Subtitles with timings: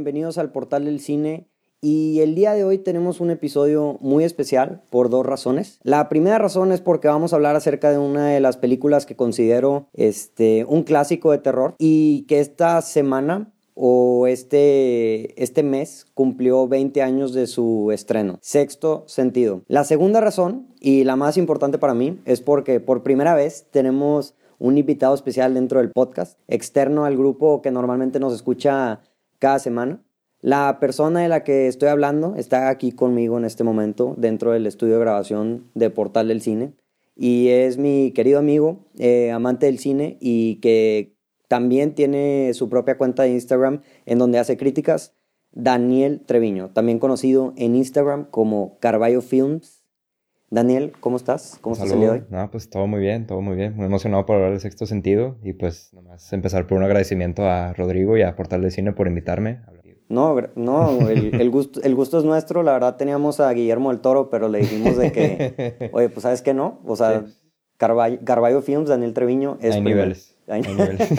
[0.00, 1.46] Bienvenidos al Portal del Cine.
[1.82, 5.78] Y el día de hoy tenemos un episodio muy especial por dos razones.
[5.82, 9.14] La primera razón es porque vamos a hablar acerca de una de las películas que
[9.14, 16.66] considero este, un clásico de terror y que esta semana o este, este mes cumplió
[16.66, 18.38] 20 años de su estreno.
[18.40, 19.64] Sexto sentido.
[19.68, 24.34] La segunda razón, y la más importante para mí, es porque por primera vez tenemos
[24.60, 29.00] un invitado especial dentro del podcast, externo al grupo que normalmente nos escucha
[29.40, 30.00] cada semana.
[30.40, 34.66] La persona de la que estoy hablando está aquí conmigo en este momento dentro del
[34.66, 36.72] estudio de grabación de Portal del Cine
[37.16, 41.16] y es mi querido amigo, eh, amante del cine y que
[41.48, 45.14] también tiene su propia cuenta de Instagram en donde hace críticas,
[45.52, 49.79] Daniel Treviño, también conocido en Instagram como Carballo Films.
[50.52, 51.58] Daniel, ¿cómo estás?
[51.60, 52.24] ¿Cómo estás el día de hoy?
[52.28, 53.76] No, pues todo muy bien, todo muy bien.
[53.76, 57.72] Muy emocionado por hablar del sexto sentido y pues nomás empezar por un agradecimiento a
[57.72, 59.60] Rodrigo y a Portal de Cine por invitarme.
[60.08, 62.64] No, no, el, gusto, el gusto es nuestro.
[62.64, 66.42] La verdad teníamos a Guillermo del Toro, pero le dijimos de que, oye, pues ¿sabes
[66.42, 66.80] qué no?
[66.84, 67.24] O sea,
[67.76, 69.76] Carballo, Films, Daniel Treviño es...
[69.76, 70.36] Hay niveles.
[70.48, 71.12] Hay niveles.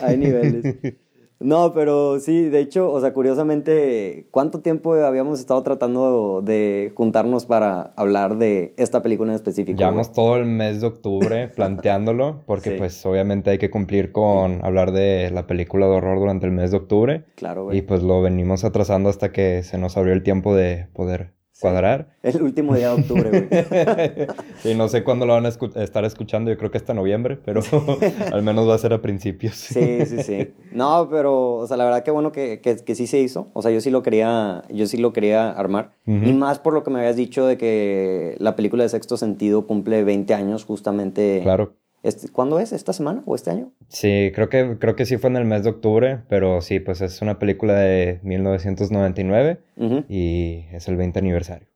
[0.00, 0.76] Hay niveles.
[1.42, 7.46] No, pero sí, de hecho, o sea, curiosamente, ¿cuánto tiempo habíamos estado tratando de juntarnos
[7.46, 9.78] para hablar de esta película en específico?
[9.78, 14.92] Llevamos todo el mes de octubre planteándolo, porque pues obviamente hay que cumplir con hablar
[14.92, 17.24] de la película de horror durante el mes de octubre.
[17.36, 17.78] Claro, güey.
[17.78, 22.08] Y pues lo venimos atrasando hasta que se nos abrió el tiempo de poder cuadrar.
[22.24, 24.28] El último día de octubre, güey.
[24.64, 27.62] y no sé cuándo lo van a estar escuchando, yo creo que hasta noviembre, pero
[28.32, 29.54] al menos va a ser a principios.
[29.54, 30.52] sí, sí, sí.
[30.72, 33.50] No, pero, o sea, la verdad que bueno que, que, sí se hizo.
[33.52, 35.92] O sea, yo sí lo quería, yo sí lo quería armar.
[36.04, 39.66] Y más por lo que me habías dicho de que la película de Sexto Sentido
[39.66, 41.40] cumple 20 años justamente.
[41.44, 41.76] Claro.
[42.02, 42.72] Este, ¿Cuándo es?
[42.72, 43.70] ¿Esta semana o este año?
[43.88, 47.00] Sí, creo que, creo que sí fue en el mes de octubre, pero sí, pues
[47.00, 49.60] es una película de 1999
[50.08, 51.68] y es el 20 aniversario.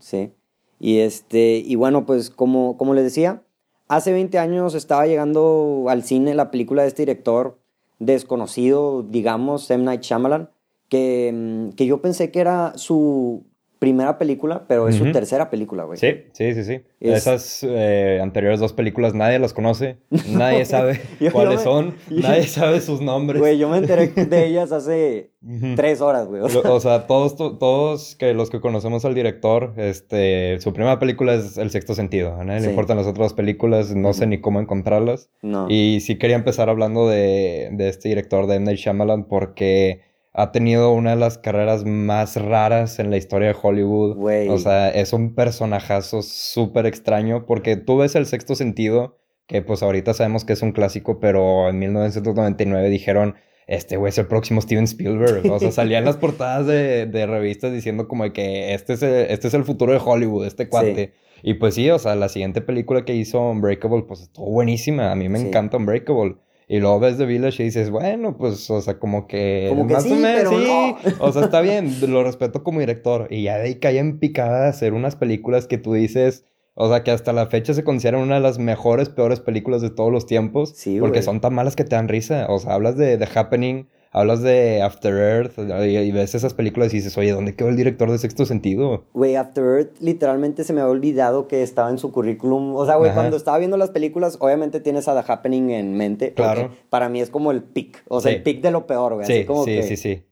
[0.00, 0.32] Sí.
[0.80, 3.42] Y, este, y bueno, pues como, como les decía,
[3.88, 7.58] hace 20 años estaba llegando al cine la película de este director
[8.00, 9.84] desconocido, digamos, M.
[9.84, 10.50] Night Shyamalan,
[10.88, 13.44] que, mm, que yo pensé que era su
[13.84, 15.98] primera película, pero es su tercera película, güey.
[15.98, 16.80] Sí, sí, sí, sí.
[17.00, 19.98] Esas eh, anteriores dos películas nadie las conoce,
[20.30, 21.02] nadie sabe
[21.32, 23.42] cuáles son, nadie sabe sus nombres.
[23.42, 25.32] Güey, yo me enteré de ellas hace
[25.76, 26.40] tres horas, güey.
[26.40, 31.58] O sea, todos, todos que los que conocemos al director, este, su primera película es
[31.58, 32.40] El Sexto Sentido.
[32.40, 35.28] A nadie le importan las otras películas, no sé ni cómo encontrarlas.
[35.42, 35.66] No.
[35.68, 38.64] Y sí quería empezar hablando de, de este director de M.
[38.64, 43.56] Night Shyamalan porque ha tenido una de las carreras más raras en la historia de
[43.60, 44.18] Hollywood.
[44.50, 49.84] O sea, es un personajazo súper extraño porque tú ves el sexto sentido, que pues
[49.84, 53.36] ahorita sabemos que es un clásico, pero en 1999 dijeron,
[53.68, 55.48] este güey es el próximo Steven Spielberg.
[55.52, 59.54] O sea, salían las portadas de, revistas diciendo como que este es, el, este es
[59.54, 61.12] el futuro de Hollywood, este cuate.
[61.44, 65.12] Y pues sí, o sea, la siguiente película que hizo Unbreakable, pues estuvo buenísima.
[65.12, 66.36] A mí me encanta Unbreakable.
[66.68, 69.66] Y luego ves The Village y dices, bueno, pues, o sea, como que...
[69.68, 70.96] Como que sí, pero No.
[71.20, 73.28] O sea, está bien, lo respeto como director.
[73.30, 76.44] Y ya de ahí cae en picada de hacer unas películas que tú dices...
[76.76, 79.90] O sea, que hasta la fecha se consideran una de las mejores, peores películas de
[79.90, 80.72] todos los tiempos.
[80.74, 82.46] Sí, Porque son tan malas que te dan risa.
[82.48, 86.98] O sea, hablas de The Happening hablas de After Earth y, ves esas películas y
[86.98, 89.04] dices, oye, ¿dónde quedó el director de Sexto Sentido?
[89.12, 92.74] Güey, After Earth literalmente se me había olvidado que estaba en su currículum.
[92.76, 96.32] O sea, güey, cuando estaba viendo las películas, obviamente tienes a The Happening en mente.
[96.32, 96.70] Claro.
[96.90, 99.26] Para mí es como el pick, o sea, el pick de lo peor, güey.
[99.26, 100.22] Sí, Así como sí, sí, sí.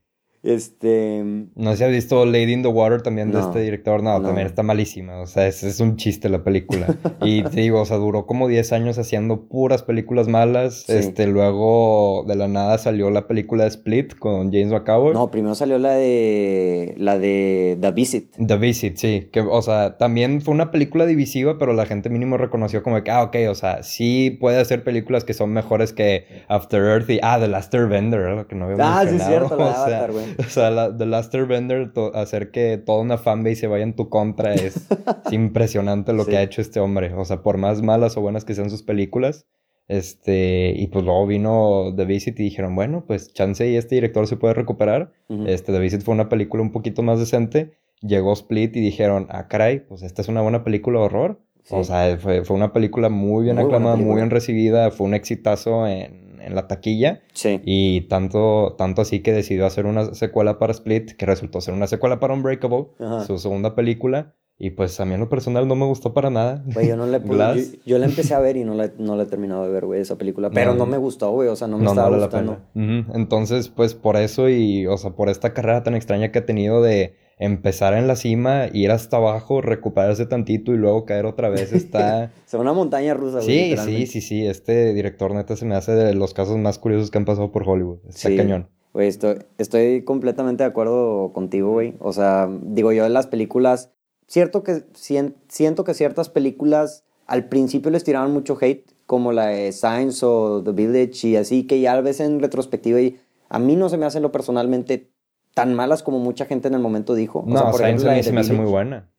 [0.42, 1.22] Este.
[1.54, 4.02] No si has visto Lady in the Water también de este director.
[4.02, 5.20] No, también está malísima.
[5.20, 6.86] O sea, es, es un chiste la película.
[7.22, 10.88] y te digo, o sea, duró como 10 años haciendo puras películas malas.
[10.88, 15.14] Este, luego de la nada salió la película de Split con James McAvoy.
[15.14, 16.94] No, primero salió la de.
[16.98, 18.36] La de The Visit.
[18.44, 19.28] The Visit, sí.
[19.30, 23.12] Que, o sea, también fue una película divisiva, pero la gente mínimo reconoció como que,
[23.12, 27.20] ah, ok, o sea, sí puede hacer películas que son mejores que After Earth y.
[27.22, 30.31] Ah, The Last Airbender, que no habíamos Ah, sí, es cierto, la de Avatar, güey.
[30.38, 34.08] O sea, la, The Last Airbender, hacer que toda una fanbase se vaya en tu
[34.08, 34.88] contra es,
[35.30, 37.12] impresionante lo que ha hecho este hombre.
[37.14, 39.46] O sea, por más malas o buenas que sean sus películas.
[39.88, 44.26] Este, y pues luego vino The Visit y dijeron, bueno, pues chance y este director
[44.26, 45.12] se puede recuperar.
[45.46, 47.72] Este, The Visit fue una película un poquito más decente.
[48.00, 51.40] Llegó Split y dijeron, ah, caray, pues esta es una buena película de horror.
[51.70, 55.86] O sea, fue, fue, una película muy bien aclamada, muy bien recibida, fue un exitazo
[55.86, 57.22] en en la taquilla.
[57.32, 57.60] Sí.
[57.64, 61.86] Y tanto, tanto así que decidió hacer una secuela para Split, que resultó ser una
[61.86, 62.86] secuela para Unbreakable,
[63.26, 64.34] su segunda película.
[64.58, 66.62] Y pues a mí en lo personal no me gustó para nada.
[66.72, 67.20] Güey, yo no le
[67.84, 70.00] yo, la empecé a ver y no la, no la he terminado de ver, güey,
[70.00, 70.50] esa película.
[70.50, 71.48] Pero no, me gustó, güey.
[71.48, 72.60] O sea, no me estaba gustando.
[72.74, 76.80] Entonces, pues por eso y, o sea, por esta carrera tan extraña que he tenido
[76.80, 81.72] de empezar en la cima, ir hasta abajo, recuperarse tantito y luego caer otra vez,
[81.72, 82.32] está...
[82.46, 83.40] Se una montaña rusa.
[83.42, 84.46] Sí, sí, sí, sí.
[84.46, 87.68] Este director neta se me hace de los casos más curiosos que han pasado por
[87.68, 87.98] Hollywood.
[88.08, 88.68] Está cañón.
[88.92, 91.94] Güey, estoy, estoy completamente de acuerdo contigo, güey.
[91.98, 93.90] O sea, digo yo, en las películas
[94.32, 99.72] Cierto que siento que ciertas películas al principio les tiraban mucho hate, como la de
[99.72, 103.20] Science o The Village y así, que ya a veces en retrospectiva y
[103.50, 105.11] a mí no se me hacen lo personalmente
[105.54, 107.44] tan malas como mucha gente en el momento dijo.
[107.46, 109.10] No, o Science a mí se me hace muy buena.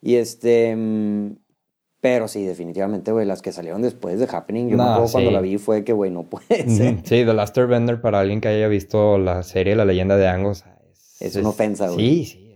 [0.00, 0.74] Y este...
[0.76, 1.36] Mm,
[2.00, 5.42] pero sí, definitivamente, güey, las que salieron después de Happening, yo me acuerdo cuando la
[5.42, 6.96] vi fue que, güey, no puede ser.
[7.04, 10.64] Sí, The Last Airbender, para alguien que haya visto la serie La leyenda de Angos,
[11.20, 12.24] es, es una ofensa, güey.
[12.24, 12.50] Sí, sí,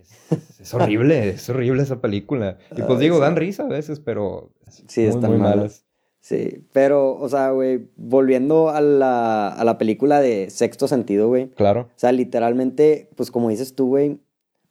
[0.61, 2.57] es horrible, es horrible esa película.
[2.75, 4.55] Y pues digo, dan risa a veces, pero
[4.89, 5.84] sí, están muy malas.
[6.25, 11.49] Sí, pero, o sea, güey, volviendo a la, a la película de Sexto Sentido, güey.
[11.49, 11.83] Claro.
[11.83, 14.21] O sea, literalmente, pues como dices tú, güey,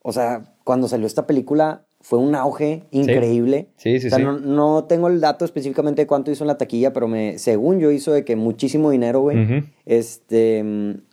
[0.01, 3.69] o sea, cuando salió esta película fue un auge increíble.
[3.77, 6.57] Sí, sí, o sea, No, no, tengo el dato específicamente de cuánto hizo en la
[6.57, 9.63] taquilla, pero me, según yo hizo de que muchísimo dinero, güey.
[9.85, 10.59] Este,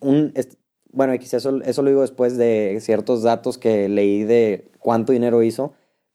[0.01, 0.57] un, este,
[0.91, 5.75] bueno, eso, eso lo digo después de ciertos datos que leí de cuánto dinero hizo,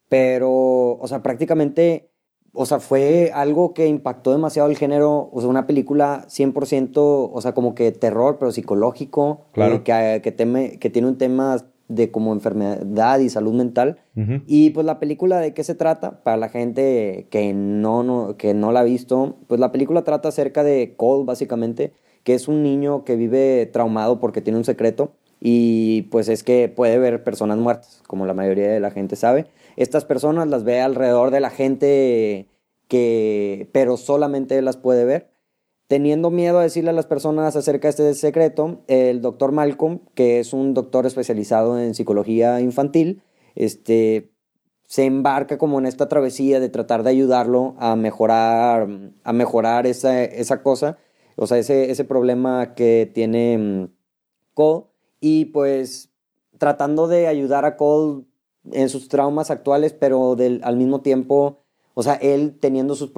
[0.09, 2.09] pero, o sea, prácticamente,
[2.55, 7.41] o sea, fue algo que impactó demasiado el género, o sea, una película 100%, o
[7.41, 9.83] sea, como que terror, pero psicológico, claro.
[9.83, 11.57] que, que, teme, que tiene un tema
[11.87, 13.99] de como enfermedad y salud mental.
[14.47, 18.53] Y pues la película de qué se trata, para la gente que no, no, que
[18.53, 21.93] no la ha visto, pues la película trata acerca de Cole, básicamente,
[22.23, 26.69] que es un niño que vive traumado porque tiene un secreto y pues es que
[26.69, 29.45] puede ver personas muertas, como la mayoría de la gente sabe.
[29.75, 32.47] Estas personas las ve alrededor de la gente
[32.87, 35.29] que, pero solamente las puede ver.
[35.87, 40.39] Teniendo miedo a decirle a las personas acerca de este secreto, el doctor Malcolm, que
[40.39, 43.21] es un doctor especializado en psicología infantil,
[43.53, 44.31] este,
[44.87, 48.87] se embarca como en esta travesía de tratar de ayudarlo a mejorar,
[49.23, 50.97] a mejorar esa, esa cosa
[51.35, 53.87] o sea, ese, ese problema que tiene mm,
[54.53, 54.85] Cole
[55.19, 56.11] y pues
[56.57, 58.23] tratando de ayudar a Cole
[58.71, 61.63] en sus traumas actuales, pero del, al mismo tiempo,
[61.93, 63.11] o sea, él teniendo sus,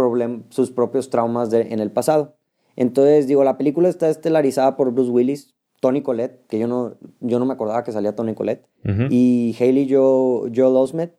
[0.50, 2.36] sus propios traumas en el pasado.
[2.76, 7.40] Entonces, digo, la película está estelarizada por Bruce Willis, Tony Collette, que yo no, yo
[7.40, 8.66] no me acordaba que salía Tony Collette,
[9.10, 11.12] y Hayley Joe, Joe Osment.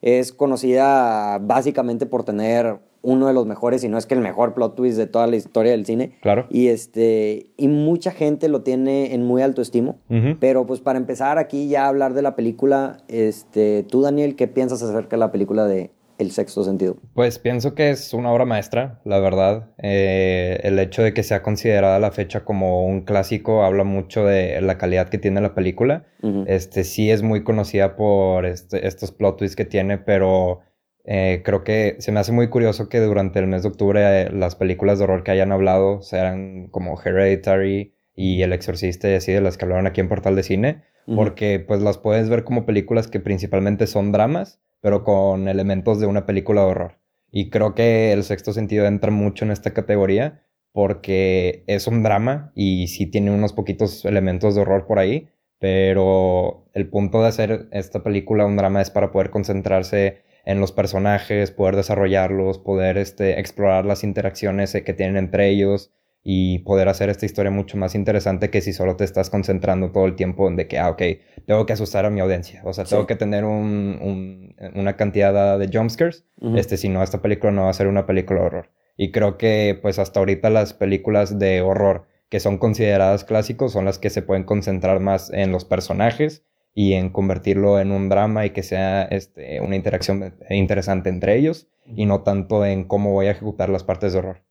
[0.00, 4.54] Es conocida básicamente por tener uno de los mejores, y no es que el mejor
[4.54, 6.16] plot twist de toda la historia del cine.
[6.22, 6.46] Claro.
[6.50, 9.98] Y este, y mucha gente lo tiene en muy alto estimo.
[10.40, 14.46] Pero pues para empezar aquí ya a hablar de la película, este, tú Daniel, ¿qué
[14.46, 16.96] piensas acerca de la película de El sexto sentido?
[17.14, 19.70] Pues pienso que es una obra maestra, la verdad.
[19.78, 24.60] Eh, el hecho de que sea considerada la fecha como un clásico habla mucho de
[24.60, 26.04] la calidad que tiene la película.
[26.46, 30.60] Este sí es muy conocida por este, estos plot twists que tiene, pero
[31.04, 34.30] eh, creo que se me hace muy curioso que durante el mes de octubre eh,
[34.30, 39.32] las películas de horror que hayan hablado sean como Hereditary y El Exorcista y así
[39.32, 40.82] de las que hablaron aquí en Portal de Cine,
[41.16, 46.06] porque pues las puedes ver como películas que principalmente son dramas, pero con elementos de
[46.06, 46.98] una película de horror.
[47.30, 52.52] Y creo que El Sexto Sentido entra mucho en esta categoría porque es un drama
[52.54, 55.28] y sí tiene unos poquitos elementos de horror por ahí,
[55.58, 60.72] pero el punto de hacer esta película un drama es para poder concentrarse en los
[60.72, 65.92] personajes, poder desarrollarlos, poder este, explorar las interacciones que tienen entre ellos
[66.24, 70.06] y poder hacer esta historia mucho más interesante que si solo te estás concentrando todo
[70.06, 71.02] el tiempo en de que, ah, ok,
[71.46, 72.62] tengo que asustar a mi audiencia.
[72.64, 76.24] O sea, tengo que tener un, una cantidad de jumpscares.
[76.54, 78.70] Este, si no, esta película no va a ser una película de horror.
[78.96, 83.84] Y creo que, pues, hasta ahorita las películas de horror que son consideradas clásicos son
[83.84, 88.46] las que se pueden concentrar más en los personajes y en convertirlo en un drama
[88.46, 93.26] y que sea este, una interacción interesante entre ellos y no tanto en cómo voy
[93.26, 94.42] a ejecutar las partes de horror.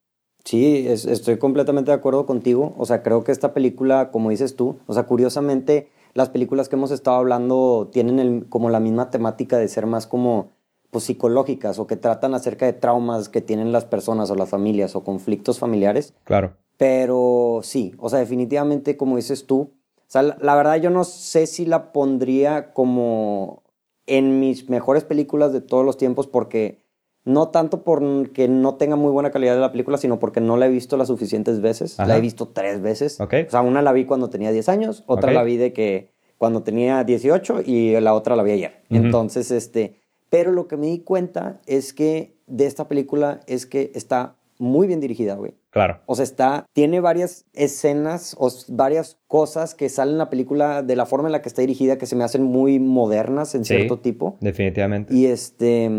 [0.44, 2.74] Sí, estoy completamente de acuerdo contigo.
[2.78, 6.76] O sea, creo que esta película, como dices tú, o sea, curiosamente, las películas que
[6.76, 10.52] hemos estado hablando tienen como la misma temática de ser más como
[10.90, 14.96] pues, psicológicas o que tratan acerca de traumas que tienen las personas o las familias
[14.96, 16.14] o conflictos familiares.
[16.24, 16.58] Claro.
[16.78, 19.72] Pero sí, o sea, definitivamente, como dices tú,
[20.12, 23.64] o sea, la, verdad yo no sé si la pondría como
[24.08, 26.84] en mis mejores películas de todos los tiempos porque
[27.24, 30.66] no tanto porque no tenga muy buena calidad de la película, sino porque no la
[30.66, 31.98] he visto las suficientes veces.
[31.98, 33.22] La he visto tres veces.
[33.22, 36.62] O sea, una la vi cuando tenía 10 años, otra la vi de que cuando
[36.62, 38.84] tenía 18 y la otra la vi ayer.
[38.90, 43.94] Entonces, este, Pero lo que me di cuenta es que de esta película es que
[43.96, 45.54] está muy bien dirigida, güey.
[45.72, 46.02] Claro.
[46.06, 50.96] O sea, está, tiene varias escenas o varias cosas que salen en la película de
[50.98, 54.00] la forma en la que está dirigida que se me hacen muy modernas en cierto
[54.00, 54.38] tipo.
[54.42, 55.14] Definitivamente.
[55.14, 55.90] Y este...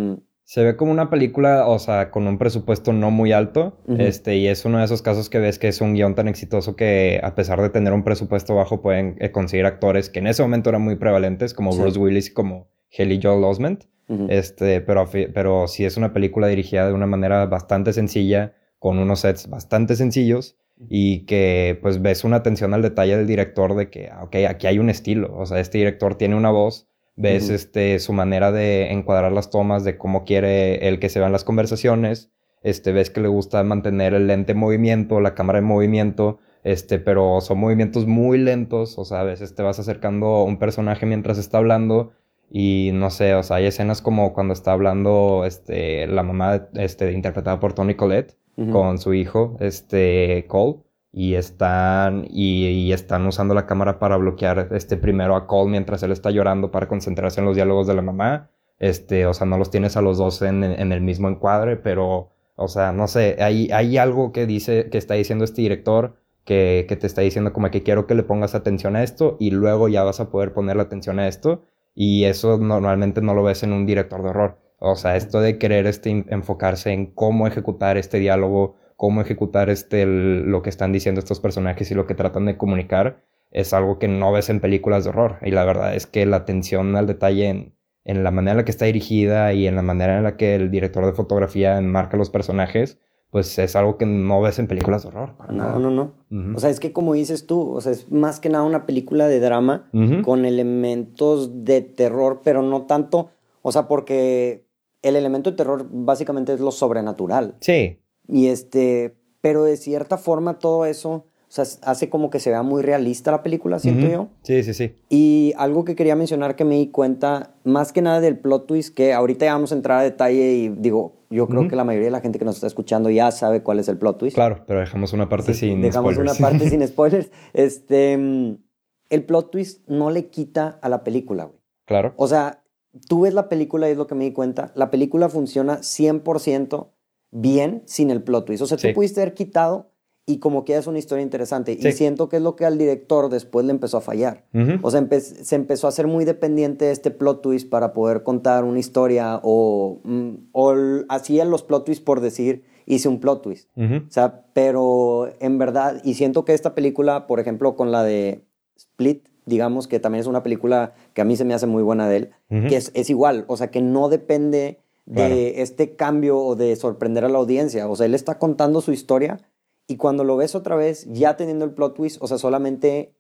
[0.45, 4.49] Se ve como una película, o sea, con un presupuesto no muy alto, este, y
[4.49, 7.35] es uno de esos casos que ves que es un guion tan exitoso que a
[7.35, 10.83] pesar de tener un presupuesto bajo pueden eh, conseguir actores que en ese momento eran
[10.83, 13.85] muy prevalentes, como Bruce Willis y como Haley Joel Osment,
[14.29, 19.21] este, pero, pero sí es una película dirigida de una manera bastante sencilla, con unos
[19.21, 20.57] sets bastante sencillos
[20.89, 24.67] y que pues ves una atención al detalle del director de que, ah, ok, aquí
[24.67, 28.91] hay un estilo, o sea, este director tiene una voz, ves este, su manera de
[28.91, 32.33] encuadrar las tomas, de cómo quiere él que se vean las conversaciones,
[32.65, 36.99] este, ves que le gusta mantener el lente en movimiento, la cámara en movimiento, este,
[36.99, 41.07] pero son movimientos muy lentos, o sea, a veces te vas acercando a un personaje
[41.07, 42.15] mientras está hablando
[42.51, 47.13] y no sé, o sea, hay escenas como cuando está hablando este, la mamá este,
[47.13, 48.37] interpretada por Tony Collette,
[48.71, 50.81] con su hijo, este, Cole,
[51.13, 56.13] y están, y, están usando la cámara para bloquear, este, primero a Cole mientras él
[56.13, 59.71] está llorando para concentrarse en los diálogos de la mamá, este, o sea, no los
[59.71, 63.97] tienes a los dos en, el mismo encuadre, pero, o sea, no sé, hay, hay
[63.99, 67.83] algo que dice, que está diciendo este director, que, que, te está diciendo como que
[67.83, 71.21] quiero que le pongas atención a esto y luego ya vas a poder ponerle atención
[71.21, 71.63] a esto
[71.95, 74.62] y eso normalmente no lo ves en un director de horror.
[74.85, 80.07] O sea, esto de querer este, enfocarse en cómo ejecutar este diálogo, cómo ejecutar este,
[80.07, 83.23] lo que están diciendo estos personajes y lo que tratan de comunicar,
[83.53, 85.39] es algo que no ves en películas de horror.
[85.43, 87.75] Y la verdad es que la atención al detalle en,
[88.05, 90.57] en la manera en la que está dirigida y en la manera en la que
[90.57, 92.99] el director de fotografía enmarca los personajes,
[93.31, 95.37] pues es algo que no ves en películas de horror.
[95.49, 96.57] No, no, no.
[96.57, 99.29] O sea, es que como dices tú, o sea, es más que nada una película
[99.29, 99.89] de drama
[100.25, 103.31] con elementos de terror, pero no tanto,
[103.63, 104.67] o sea, porque
[105.03, 107.57] el elemento de terror básicamente es lo sobrenatural.
[107.61, 107.99] Sí.
[108.29, 112.63] Y este, pero de cierta forma todo eso, o sea, hace como que se vea
[112.63, 114.29] muy realista la película, siento yo.
[114.43, 114.95] Sí, sí, sí.
[115.11, 118.95] Y algo que quería mencionar que me di cuenta, más que nada del plot twist,
[118.95, 122.07] que ahorita ya vamos a entrar a detalle y digo, yo creo que la mayoría
[122.07, 124.35] de la gente que nos está escuchando ya sabe cuál es el plot twist.
[124.35, 126.39] Claro, pero dejamos una parte sin dejamos spoilers.
[126.39, 127.31] una parte sin spoilers.
[127.53, 131.59] Este, el plot twist no le quita a la película, güey.
[131.85, 132.15] Claro.
[132.17, 132.62] O sea,
[133.09, 136.89] tú ves la película y es lo que me di cuenta, la película funciona 100%
[137.31, 138.63] bien sin el plot twist.
[138.63, 139.93] O sea, tú pudiste haber quitado
[140.25, 141.73] y como que es una historia interesante.
[141.73, 144.45] Y siento que es lo que al director después le empezó a fallar.
[144.83, 148.65] O sea, se empezó a hacer muy dependiente de este plot twist para poder contar
[148.65, 150.75] una historia o, mm, o
[151.09, 153.69] hacía los plot twists por decir, hice un plot twist.
[153.77, 158.45] O sea, pero en verdad, y siento que esta película, por ejemplo, con la de
[158.77, 162.09] Split, digamos que también es una película que a mí se me hace muy buena
[162.09, 162.31] de él,
[162.69, 167.25] que es, es, igual, o sea, que no depende de este cambio o de sorprender
[167.25, 169.41] a la audiencia, o sea, él está contando su historia
[169.87, 173.13] y cuando lo ves otra vez, ya teniendo el plot twist, o sea, solamente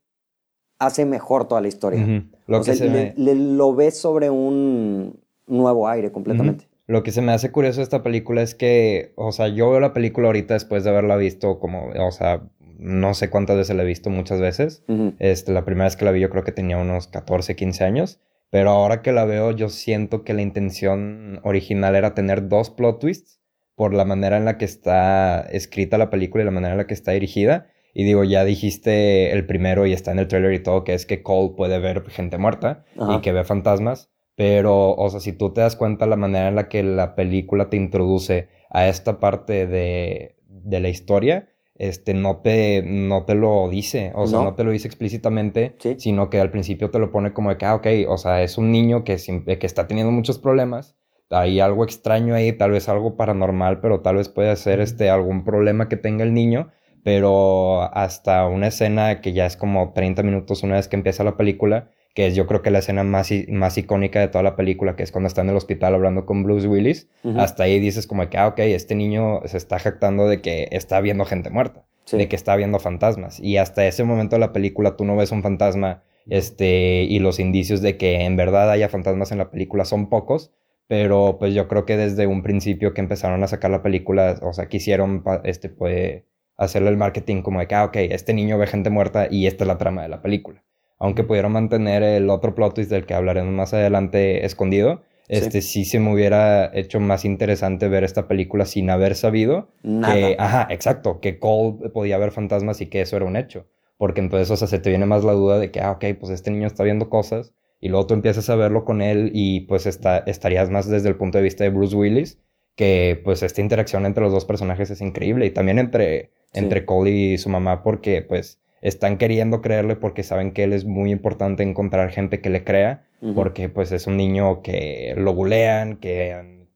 [0.78, 2.24] hace mejor toda la historia.
[2.46, 6.66] Lo o sea, le, lo ves sobre un nuevo aire completamente.
[6.86, 9.80] Lo que se me hace curioso de esta película es que, o sea, yo veo
[9.80, 12.42] la película ahorita después de haberla visto como, o sea,
[12.82, 14.84] no sé cuántas veces la he visto muchas veces.
[15.18, 18.20] este, la primera vez que la vi yo creo que tenía unos 14, 15 años.
[18.50, 23.00] Pero ahora que la veo yo siento que la intención original era tener dos plot
[23.00, 23.40] twists
[23.74, 26.86] por la manera en la que está escrita la película y la manera en la
[26.86, 27.68] que está dirigida.
[27.94, 31.06] Y digo, ya dijiste el primero y está en el trailer y todo, que es
[31.06, 32.84] que Cole puede ver gente muerta
[33.16, 34.10] y que ve fantasmas.
[34.34, 37.68] Pero, o sea, si tú te das cuenta la manera en la que la película
[37.70, 43.68] te introduce a esta parte de, de la historia, este, no te, no te lo
[43.68, 47.32] dice, o sea, no, te lo dice explícitamente, sino que al principio te lo pone
[47.32, 50.38] como de que, ah, ok, o sea, es un niño que, que está teniendo muchos
[50.38, 50.96] problemas,
[51.30, 55.44] hay algo extraño ahí, tal vez algo paranormal, pero tal vez puede ser este, algún
[55.44, 56.70] problema que tenga el niño,
[57.04, 61.36] pero hasta una escena que ya es como 30 minutos una vez que empieza la
[61.36, 64.96] película, que es yo creo que la escena más, más icónica de toda la película,
[64.96, 67.08] que es cuando está en el hospital hablando con Bruce Willis.
[67.36, 71.00] Hasta ahí dices como que, ah, ok, este niño se está jactando de que está
[71.00, 73.40] viendo gente muerta, de que está viendo fantasmas.
[73.40, 77.40] Y hasta ese momento de la película tú no ves un fantasma, este, y los
[77.40, 80.52] indicios de que en verdad haya fantasmas en la película son pocos.
[80.88, 84.52] Pero pues yo creo que desde un principio que empezaron a sacar la película, o
[84.52, 86.24] sea, quisieron, este, pues,
[86.58, 89.64] hacerle el marketing como de que, ah, ok, este niño ve gente muerta y esta
[89.64, 90.62] es la trama de la película
[91.02, 95.84] aunque pudieron mantener el otro plot twist del que hablaremos más adelante escondido, este sí.
[95.84, 101.18] se me hubiera hecho más interesante ver esta película sin haber sabido que, ajá, exacto,
[101.18, 103.66] que Cole podía ver fantasmas y que eso era un hecho.
[103.98, 106.30] Porque entonces, o sea, se te viene más la duda de que, ah, ok, pues
[106.30, 109.86] este niño está viendo cosas y luego tú empiezas a verlo con él y pues
[109.86, 112.38] está, estarías más desde el punto de vista de Bruce Willis,
[112.76, 117.10] que pues esta interacción entre los dos personajes es increíble y también entre, entre Cole
[117.10, 121.62] y su mamá porque pues están queriendo creerle porque saben que él es muy importante
[121.62, 123.04] encontrar gente que le crea,
[123.36, 126.66] porque pues es un niño que lo bulean, que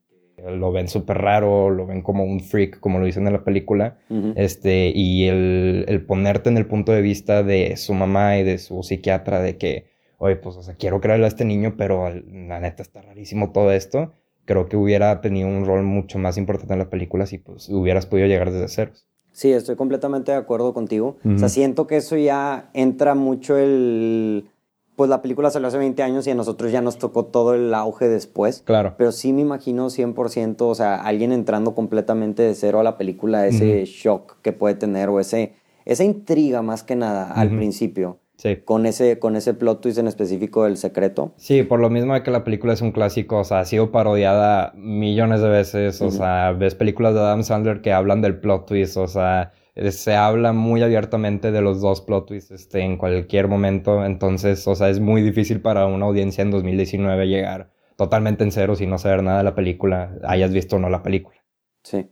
[0.49, 3.99] lo ven súper raro, lo ven como un freak, como lo dicen en la película,
[4.37, 8.59] este, y el, el, ponerte en el punto de vista de su mamá y de
[8.59, 9.87] su psiquiatra de que,
[10.19, 13.73] oye, pues, o sea, quiero creerle a este niño, pero la neta está rarísimo todo
[13.73, 17.69] esto, creo que hubiera tenido un rol mucho más importante en la película si pues
[17.69, 19.07] hubieras podido llegar desde ceros.
[19.37, 21.19] Sí, estoy completamente de acuerdo contigo.
[21.23, 24.49] O sea, siento que eso ya entra mucho el...
[24.97, 27.75] Pues la película salió hace 20 años y a nosotros ya nos tocó todo el
[27.75, 28.63] auge después.
[28.65, 28.95] Claro.
[28.97, 33.47] Pero sí me imagino 100%, o sea, alguien entrando completamente de cero a la película,
[33.47, 35.53] ese shock que puede tener o ese,
[35.85, 38.17] esa intriga más que nada al principio.
[38.37, 38.57] Sí.
[38.65, 41.33] Con ese, con ese plot twist en específico del secreto.
[41.37, 43.91] Sí, por lo mismo de que la película es un clásico, o sea, ha sido
[43.91, 48.67] parodiada millones de veces, o sea, ves películas de Adam Sandler que hablan del plot
[48.67, 52.99] twist, o sea, eh, se habla muy abiertamente de los dos plot twists este, en
[52.99, 58.45] cualquier momento, entonces, o sea, es muy difícil para una audiencia en 2019 llegar totalmente
[58.45, 61.37] en cero sin no saber nada de la película, hayas visto o no la película.
[61.83, 62.11] Sí.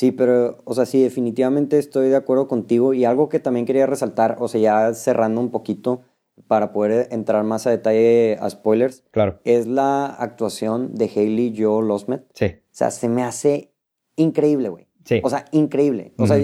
[0.00, 2.94] Sí, pero, o sea, sí, definitivamente estoy de acuerdo contigo.
[2.94, 6.00] Y algo que también quería resaltar, o sea, ya cerrando un poquito
[6.46, 9.04] para poder entrar más a detalle a spoilers.
[9.10, 9.40] Claro.
[9.44, 12.22] Es la actuación de Hailey Joel Osment.
[12.32, 12.46] Sí.
[12.46, 13.74] O sea, se me hace
[14.16, 14.88] increíble, güey.
[15.04, 15.20] Sí.
[15.22, 16.14] O sea, increíble.
[16.16, 16.38] O sea,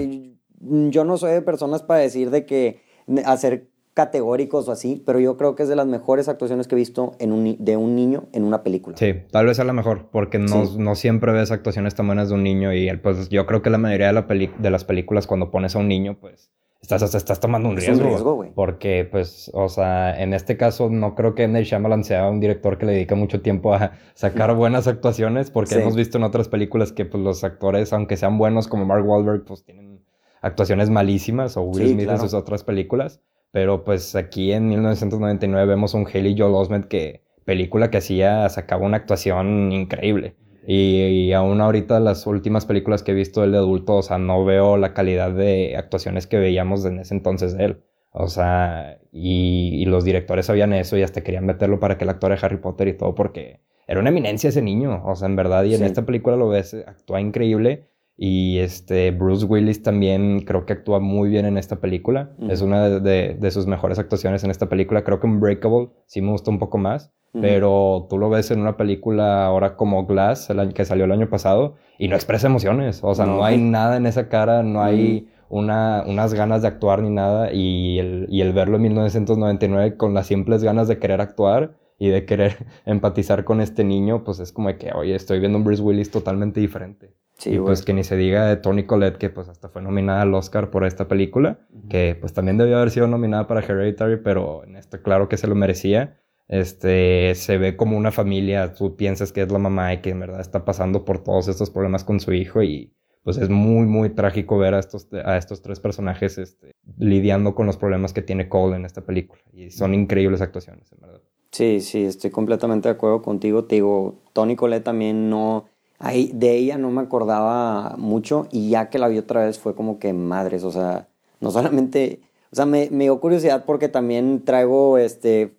[0.59, 2.81] yo no soy de personas para decir de que
[3.25, 6.77] hacer categóricos o así, pero yo creo que es de las mejores actuaciones que he
[6.77, 8.95] visto en un, de un niño en una película.
[8.95, 12.35] Sí, tal vez sea la mejor, porque no, no siempre ves actuaciones tan buenas de
[12.35, 15.49] un niño y pues yo creo que la mayoría de, la de las películas cuando
[15.49, 18.03] pones a un niño, pues estás, estás tomando un riesgo.
[18.03, 18.45] un riesgo.
[18.53, 22.77] Porque, pues, o sea, en este caso no creo que Neil Shyamalan sea un director
[22.77, 26.91] que le dedique mucho tiempo a sacar buenas actuaciones, porque hemos visto en otras películas
[26.91, 30.05] que pues los actores, aunque sean buenos como Mark Wahlberg, pues tienen
[30.43, 33.21] actuaciones malísimas o Will Smith en sus otras películas.
[33.51, 38.85] Pero pues aquí en 1999 vemos un Haley Joel Osment que película que hacía sacaba
[38.85, 40.35] una actuación increíble.
[40.69, 44.43] Y, aún ahorita las últimas películas que he visto él de adulto, o sea, no
[44.43, 47.83] veo la calidad de actuaciones que veíamos en ese entonces de él.
[48.11, 52.31] O sea, y, los directores sabían eso y hasta querían meterlo para que el actor
[52.31, 55.63] de Harry Potter y todo, porque era una eminencia ese niño, o sea, en verdad,
[55.63, 57.87] y en esta película lo ves, actúa increíble
[58.19, 62.31] y este Bruce Willis también creo que actúa muy bien en esta película.
[62.49, 65.03] Es una de, sus mejores actuaciones en esta película.
[65.03, 67.13] Creo que Unbreakable sí me gustó un poco más.
[67.39, 71.11] Pero tú lo ves en una película ahora como Glass, el año, que salió el
[71.11, 73.01] año pasado, y no expresa emociones.
[73.03, 77.03] O sea, no, hay nada en esa cara, no hay una, unas ganas de actuar
[77.03, 77.53] ni nada.
[77.53, 82.09] Y el, y el verlo en 1999 con las simples ganas de querer actuar y
[82.09, 85.83] de querer empatizar con este niño, pues es como que, oye, estoy viendo un Bruce
[85.83, 87.13] Willis totalmente diferente.
[87.37, 90.23] Sí, y pues que ni se diga de Tony Collette, que pues hasta fue nominada
[90.23, 94.63] al Oscar por esta película, que pues también debió haber sido nominada para Hereditary, pero
[94.63, 96.19] en esto claro que se lo merecía.
[96.47, 100.19] Este, se ve como una familia, tú piensas que es la mamá y que en
[100.19, 102.93] verdad está pasando por todos estos problemas con su hijo y
[103.27, 107.65] pues es muy, muy trágico ver a estos, a estos tres personajes este, lidiando con
[107.65, 109.41] los problemas que tiene Cole en esta película.
[109.51, 111.21] Y son increíbles actuaciones, en verdad.
[111.51, 113.65] Sí, sí, estoy completamente de acuerdo contigo.
[113.65, 115.65] Te digo, Tony Collette también no
[115.99, 119.73] Ahí, de ella no me acordaba mucho y ya que la vi otra vez fue
[119.75, 121.07] como que madres, o sea,
[121.39, 125.57] no solamente, o sea, me, me dio curiosidad porque también traigo este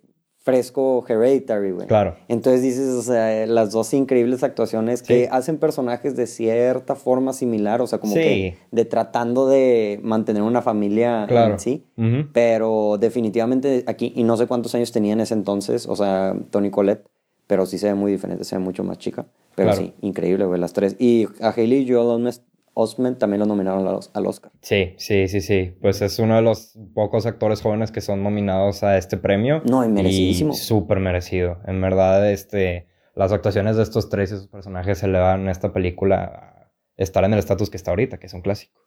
[0.49, 1.87] fresco Hereditary, güey.
[1.87, 2.15] Claro.
[2.27, 7.81] Entonces dices, o sea, las dos increíbles actuaciones que hacen personajes de cierta forma similar,
[7.81, 11.85] o sea, como que de tratando de mantener una familia en sí.
[12.33, 16.71] Pero definitivamente aquí, y no sé cuántos años tenía en ese entonces, o sea, Tony
[16.71, 17.05] Colette,
[17.49, 19.25] pero sí se ve muy diferente, se ve mucho más chica.
[19.55, 20.95] Pero sí, increíble, güey, las tres.
[20.99, 22.31] Y a Haley Joel
[22.75, 24.51] Osment también lo nominaron al Oscar.
[24.61, 25.73] Sí, sí, sí, sí.
[25.81, 29.63] Pues es uno de los pocos actores jóvenes que son nominados a este premio.
[29.67, 30.53] No, y merecidísimo.
[30.53, 31.57] Súper merecido.
[31.65, 35.51] En verdad, este, las actuaciones de estos tres y sus personajes se le van a
[35.51, 38.79] esta película a estar en el estatus que está ahorita, que es un clásico.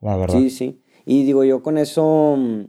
[0.00, 0.38] La verdad.
[0.38, 0.84] Sí, sí.
[1.04, 2.64] Y digo, yo con eso mm,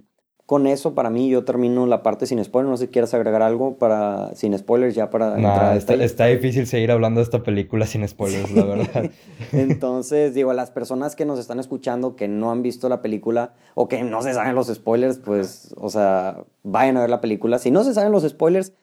[0.50, 2.72] con eso, para mí, yo termino la parte sin spoilers.
[2.72, 6.66] No sé si quieres agregar algo para sin spoilers ya para entrar está, está, difícil
[6.66, 9.12] seguir hablando de esta película sin spoilers, la verdad.
[9.52, 13.54] Entonces, digo, a las personas que nos están escuchando que no han visto la película
[13.76, 17.60] o que no se saben los spoilers, pues, o sea, vayan a ver la película.
[17.60, 18.74] Si no se saben los spoilers,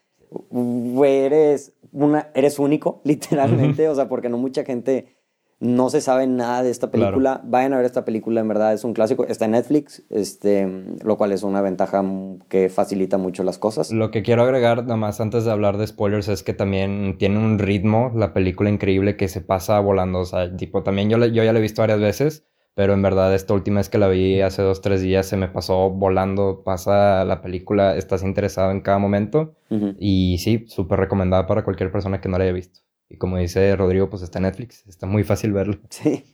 [1.05, 3.88] eres, una, eres único, literalmente.
[3.88, 5.15] O sea, porque no mucha gente
[5.59, 8.85] no se sabe nada de esta película, vayan a ver esta película, en verdad es
[8.85, 10.69] un clásico, está en Netflix, este,
[11.03, 12.05] lo cual es una ventaja
[12.49, 13.90] que facilita mucho las cosas.
[13.90, 17.38] Lo que quiero agregar, nada más antes de hablar de spoilers, es que también tiene
[17.38, 21.42] un ritmo, la película increíble que se pasa volando, o sea, tipo, también yo, yo
[21.42, 24.42] ya la he visto varias veces, pero en verdad esta última vez que la vi
[24.42, 28.99] hace dos, tres días se me pasó volando, pasa la película, estás interesado en cada
[28.99, 29.55] momento,
[29.99, 32.81] y sí, súper recomendada para cualquier persona que no la haya visto.
[33.09, 35.79] Y como dice Rodrigo, pues está en Netflix, está muy fácil verlo.
[35.90, 36.25] Sí.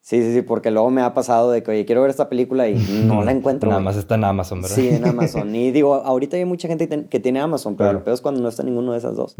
[0.00, 2.66] Sí, sí, sí, porque luego me ha pasado de que, oye, quiero ver esta película
[2.66, 3.68] y no la encuentro.
[3.68, 4.74] Nada más está en Amazon, ¿verdad?
[4.76, 5.54] Sí, en Amazon.
[5.54, 8.48] Y digo, ahorita hay mucha gente que tiene Amazon, pero lo peor es cuando no
[8.48, 9.36] está ninguno de esas dos.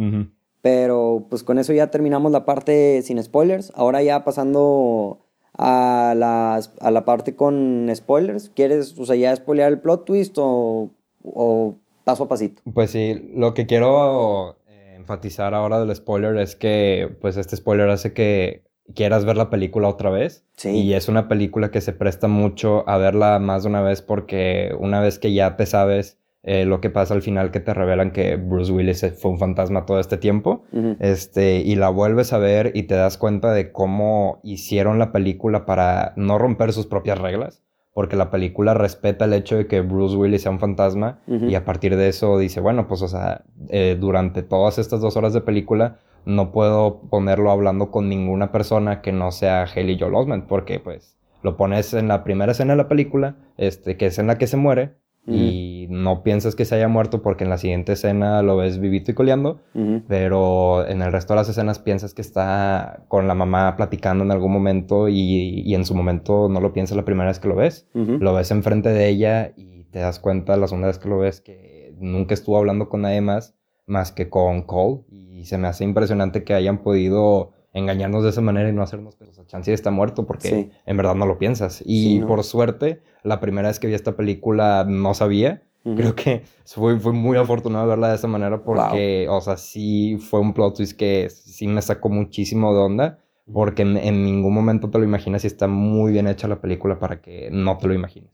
[0.61, 3.73] Pero pues con eso ya terminamos la parte sin spoilers.
[3.77, 5.21] Ahora ya pasando
[5.57, 8.51] a la, a la parte con spoilers.
[8.51, 10.91] ¿Quieres, o sea, ya spoilear el plot twist o,
[11.23, 12.61] o paso a pasito?
[12.75, 14.58] Pues sí, lo que quiero
[14.99, 19.89] enfatizar ahora del spoiler es que, pues, este spoiler hace que quieras ver la película
[19.89, 20.45] otra vez.
[20.57, 20.71] Sí.
[20.71, 24.75] Y es una película que se presta mucho a verla más de una vez porque
[24.79, 28.13] una vez que ya te sabes eh, lo que pasa al final que te revelan
[28.13, 30.65] que Bruce Willis fue un fantasma todo este tiempo,
[31.01, 35.67] este, y la vuelves a ver y te das cuenta de cómo hicieron la película
[35.67, 37.63] para no romper sus propias reglas
[37.99, 41.65] porque la película respeta el hecho de que Bruce Willis sea un fantasma y a
[41.65, 45.41] partir de eso dice, bueno, pues o sea, eh, durante todas estas dos horas de
[45.41, 50.79] película no puedo ponerlo hablando con ninguna persona que no sea Haley Joel Osment, porque
[50.79, 54.39] pues lo pones en la primera escena de la película, este, que es en la
[54.39, 54.95] que se muere,
[55.29, 59.11] y no piensas que se haya muerto porque en la siguiente escena lo ves vivito
[59.11, 59.61] y coleando,
[60.09, 64.31] pero en el resto de las escenas piensas que está con la mamá platicando en
[64.31, 67.57] algún momento y, y en su momento no lo piensas la primera vez que lo
[67.57, 71.19] ves, lo ves enfrente de ella y te das cuenta la segunda vez que lo
[71.19, 75.01] ves que nunca estuvo hablando con nadie más más que con Cole.
[75.11, 79.17] Y se me hace impresionante que hayan podido engañarnos de esa manera y no hacernos
[79.17, 81.83] que pues, Chansey está muerto porque en verdad no lo piensas.
[81.85, 85.62] Y por suerte, la primera vez que vi esta película no sabía.
[85.97, 90.41] Creo que fue, fue muy afortunado verla de esa manera porque, o sea, sí fue
[90.41, 93.19] un plot twist que sí me sacó muchísimo de onda
[93.51, 96.99] porque en, en, ningún momento te lo imaginas y está muy bien hecha la película
[96.99, 98.31] para que no te lo imagines.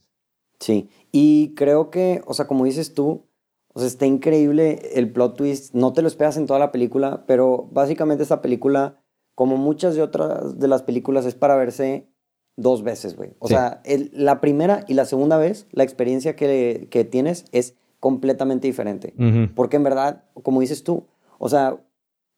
[0.59, 3.25] Sí, y creo que, o sea, como dices tú,
[3.73, 7.25] o sea, está increíble el plot twist, no te lo esperas en toda la película,
[7.27, 9.01] pero básicamente esta película
[9.35, 12.07] como muchas de otras de las películas, es para verse
[12.55, 13.35] dos veces, güey.
[13.39, 13.81] O sea,
[14.13, 19.13] la primera y la segunda vez, la experiencia que, que tienes es completamente diferente.
[19.55, 21.05] Porque en verdad, como dices tú,
[21.37, 21.81] o sea,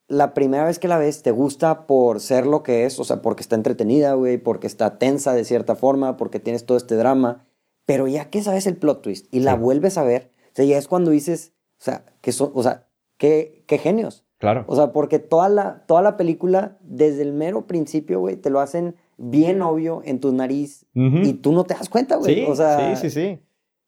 [0.08, 3.22] la primera vez que la ves te gusta por ser lo que es, o sea,
[3.22, 7.46] porque está entretenida, güey, porque está tensa de cierta forma, porque tienes todo este drama.
[7.86, 10.78] Pero ya que sabes el plot twist y la vuelves a ver, o sea, ya
[10.78, 14.26] es cuando dices, o sea, que son, o sea, qué, qué genios.
[14.38, 14.66] Claro.
[14.68, 18.60] O sea, porque toda la, toda la película, desde el mero principio, güey, te lo
[18.60, 22.36] hacen bien obvio en tu nariz y tú no te das cuenta, güey.
[22.36, 23.40] Sí, o sea, sí, sí, sí.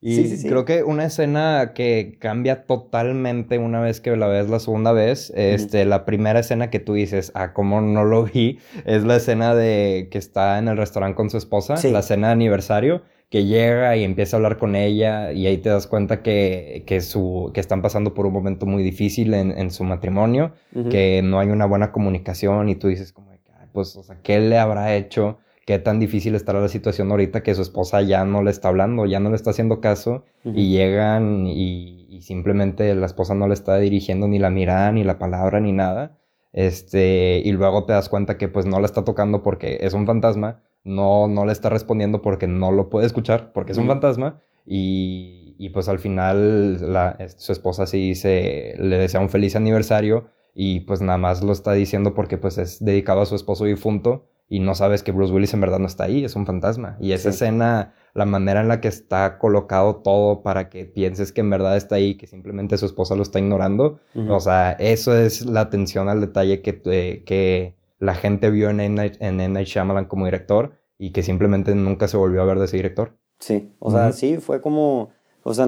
[0.02, 4.94] Y creo que una escena que cambia totalmente una vez que la ves la segunda
[4.94, 9.18] vez, este, la primera escena que tú dices, ah, cómo no lo vi, es la
[9.18, 13.46] escena de que está en el restaurante con su esposa, la escena de aniversario que
[13.46, 17.52] llega y empieza a hablar con ella y ahí te das cuenta que, que, su,
[17.54, 20.54] que están pasando por un momento muy difícil en, en su matrimonio,
[20.90, 23.30] que no hay una buena comunicación y tú dices como,
[23.72, 25.38] pues, o sea, ¿qué le habrá hecho?
[25.66, 29.06] ¿Qué tan difícil estará la situación ahorita que su esposa ya no le está hablando,
[29.06, 33.54] ya no le está haciendo caso y llegan y, y, simplemente la esposa no le
[33.54, 36.18] está dirigiendo ni la mirada, ni la palabra, ni nada?
[36.54, 40.08] Este, y luego te das cuenta que pues no la está tocando porque es un
[40.08, 44.42] fantasma no, no le está respondiendo porque no lo puede escuchar, porque es un fantasma.
[44.66, 50.30] Y, y, pues al final la, su esposa sí se, le desea un feliz aniversario
[50.54, 54.28] y pues nada más lo está diciendo porque pues es dedicado a su esposo difunto
[54.50, 56.98] y no sabes que Bruce Willis en verdad no está ahí, es un fantasma.
[57.00, 61.42] Y esa escena, la manera en la que está colocado todo para que pienses que
[61.42, 65.46] en verdad está ahí, que simplemente su esposa lo está ignorando, o sea, eso es
[65.46, 69.48] la atención al detalle que, eh, que la gente vio en M.
[69.50, 73.18] Night, Shyamalan como director y que simplemente nunca se volvió a ver de ese director.
[73.40, 75.10] Sí, o sea, sí, fue como,
[75.44, 75.66] o sea,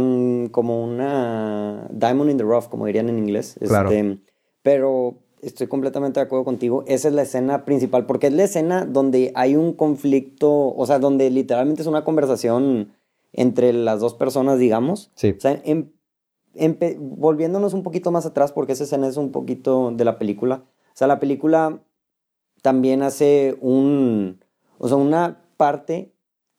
[0.52, 3.58] como una diamond in the rough, como dirían en inglés.
[3.65, 3.91] Claro.
[3.91, 4.20] Este,
[4.62, 6.84] pero estoy completamente de acuerdo contigo.
[6.88, 11.00] Esa es la escena principal, porque es la escena donde hay un conflicto, o sea,
[11.00, 12.94] donde literalmente es una conversación
[13.34, 15.12] entre las dos personas, digamos.
[15.15, 15.34] Sí.
[15.38, 15.89] O sea, em,
[17.00, 20.63] volviéndonos un poquito más atrás, porque esa escena es un poquito de la película.
[20.88, 21.82] O sea, la película
[22.62, 24.43] también hace un,
[24.78, 26.12] o sea, una parte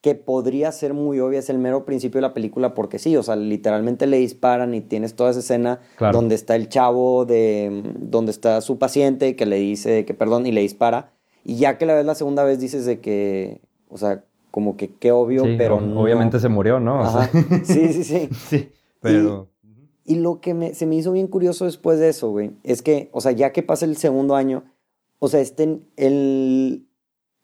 [0.02, 3.22] que podría ser muy obvia es el mero principio de la película porque sí, o
[3.22, 5.78] sea, literalmente le disparan y tienes toda esa escena
[6.12, 10.52] donde está el chavo de donde está su paciente que le dice que perdón y
[10.52, 11.12] le dispara.
[11.44, 14.92] Y ya que la ves la segunda vez dices de que, o sea, como que
[14.92, 17.04] qué obvio, pero Obviamente se murió, ¿no?
[17.64, 18.28] Sí, sí, sí.
[18.48, 19.48] sí, pero...
[20.04, 23.08] Y, lo que me, se me hizo bien curioso después de eso, güey, es que,
[23.12, 24.64] o sea, ya que pasa el segundo año,
[25.24, 26.84] o sea, este, el,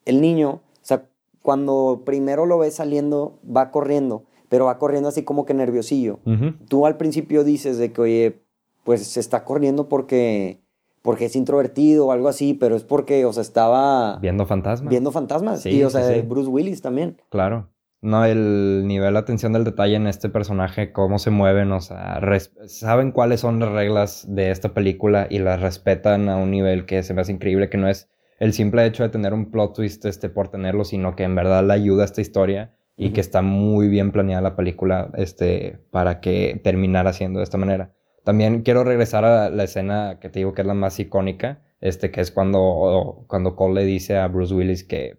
[0.04, 1.08] el niño, o sea,
[1.42, 6.18] cuando primero lo ves saliendo, va corriendo, pero va corriendo así como que nerviosillo.
[6.66, 8.42] Tú al principio dices de que, oye,
[8.82, 10.58] pues se está corriendo porque
[11.02, 14.18] porque es introvertido o algo así, pero es porque, o sea, estaba...
[14.18, 14.90] Viendo fantasmas.
[14.90, 15.62] Viendo fantasmas.
[15.62, 17.22] Sí, y, o sea, Bruce Willis también.
[17.30, 17.68] Claro.
[18.00, 22.20] No, el nivel de atención del detalle en este personaje, cómo se mueven, o sea,
[22.66, 27.02] saben cuáles son las reglas de esta película y las respetan a un nivel que
[27.02, 28.08] se me hace increíble, que no es
[28.38, 31.64] el simple hecho de tener un plot twist este, por tenerlo, sino que en verdad
[31.64, 36.20] le ayuda a esta historia y que está muy bien planeada la película este, para
[36.20, 37.92] que terminara siendo de esta manera.
[38.24, 42.12] También quiero regresar a la escena que te digo que es la más icónica, este,
[42.12, 45.18] que es cuando, cuando Cole le dice a Bruce Willis que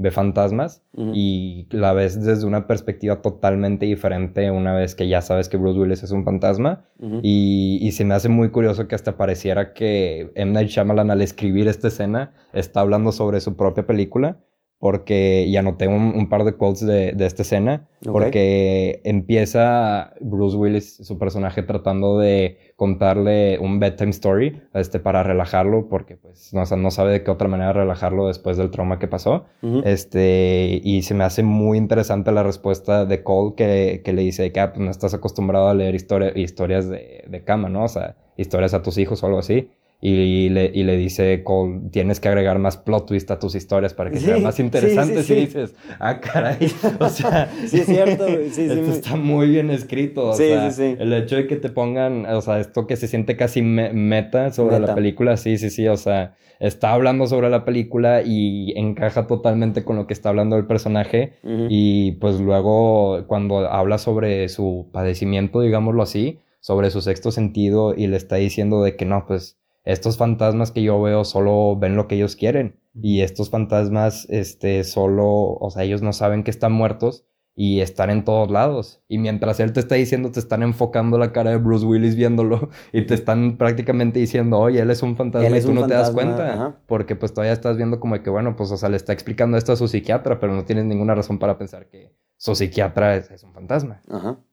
[0.00, 5.48] ve fantasmas y la ves desde una perspectiva totalmente diferente una vez que ya sabes
[5.48, 6.84] que Bruce Willis es un fantasma.
[7.22, 10.52] Y, y, se me hace muy curioso que hasta pareciera que M.
[10.52, 14.38] Night Shyamalan al escribir esta escena está hablando sobre su propia película
[14.80, 20.56] porque ya anoté un, un par de quotes de, de esta escena, porque empieza Bruce
[20.56, 26.64] Willis, su personaje, tratando de contarle un bedtime story este, para relajarlo, porque pues no,
[26.78, 29.44] no sabe de qué otra manera relajarlo después del trauma que pasó.
[29.84, 34.50] este, y se me hace muy interesante la respuesta de Cole que, que le dice
[34.50, 37.84] que ah, pues no estás acostumbrado a leer historias de, de cama, ¿no?
[37.84, 39.68] O sea, historias a tus hijos o algo así
[40.02, 43.92] y le, y le dice Cole, tienes que agregar más plot twist a tus historias
[43.92, 48.62] para que sean más interesantes y dices, ah, caray, o sea, sí es cierto, sí,
[48.62, 52.60] esto está muy bien escrito, o sea, el hecho de que te pongan, o sea,
[52.60, 56.92] esto que se siente casi meta sobre la película, sí, sí, sí, o sea, está
[56.94, 61.34] hablando sobre la película y encaja totalmente con lo que está hablando el personaje
[61.68, 68.06] y pues luego cuando habla sobre su padecimiento, digámoslo así, sobre su sexto sentido y
[68.06, 72.06] le está diciendo de que no, pues estos fantasmas que yo veo solo ven lo
[72.06, 76.72] que ellos quieren y estos fantasmas, este, solo, o sea, ellos no saben que están
[76.72, 79.02] muertos y están en todos lados.
[79.06, 82.70] Y mientras él te está diciendo, te están enfocando la cara de Bruce Willis viéndolo
[82.92, 86.10] y te están prácticamente diciendo, oye, él es un fantasma y tú no te das
[86.10, 86.80] cuenta.
[86.86, 89.72] Porque pues todavía estás viendo como que, bueno, pues, o sea, le está explicando esto
[89.72, 93.52] a su psiquiatra, pero no tienes ninguna razón para pensar que su psiquiatra es, un
[93.52, 94.00] fantasma.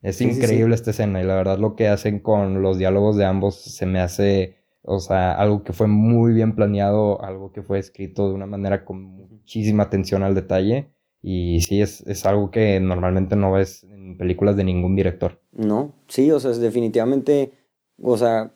[0.02, 3.62] Es increíble esta escena y la verdad lo que hacen con los diálogos de ambos
[3.62, 4.57] se me hace
[4.90, 8.86] o sea, algo que fue muy bien planeado, algo que fue escrito de una manera
[8.86, 10.88] con muchísima atención al detalle.
[11.22, 15.42] Y sí, es, es algo que normalmente no ves en películas de ningún director.
[15.52, 17.52] No, sí, o sea, es definitivamente,
[18.02, 18.54] o sea,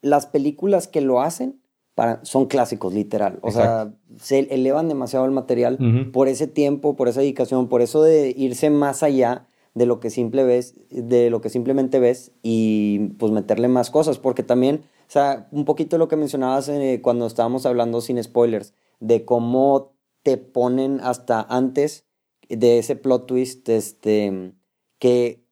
[0.00, 1.60] las películas que lo hacen
[1.94, 3.38] para, son clásicos, literal.
[3.42, 5.76] O sea, se elevan demasiado el material
[6.10, 10.08] por ese tiempo, por esa dedicación, por eso de irse más allá de lo que
[10.08, 15.12] simple ves, de lo que simplemente ves y pues meterle más cosas, porque también o
[15.12, 20.36] sea, un poquito lo que mencionabas eh, cuando estábamos hablando sin spoilers, de cómo te
[20.36, 22.04] ponen hasta antes
[22.48, 24.52] de ese plot twist, este,
[25.00, 25.42] que,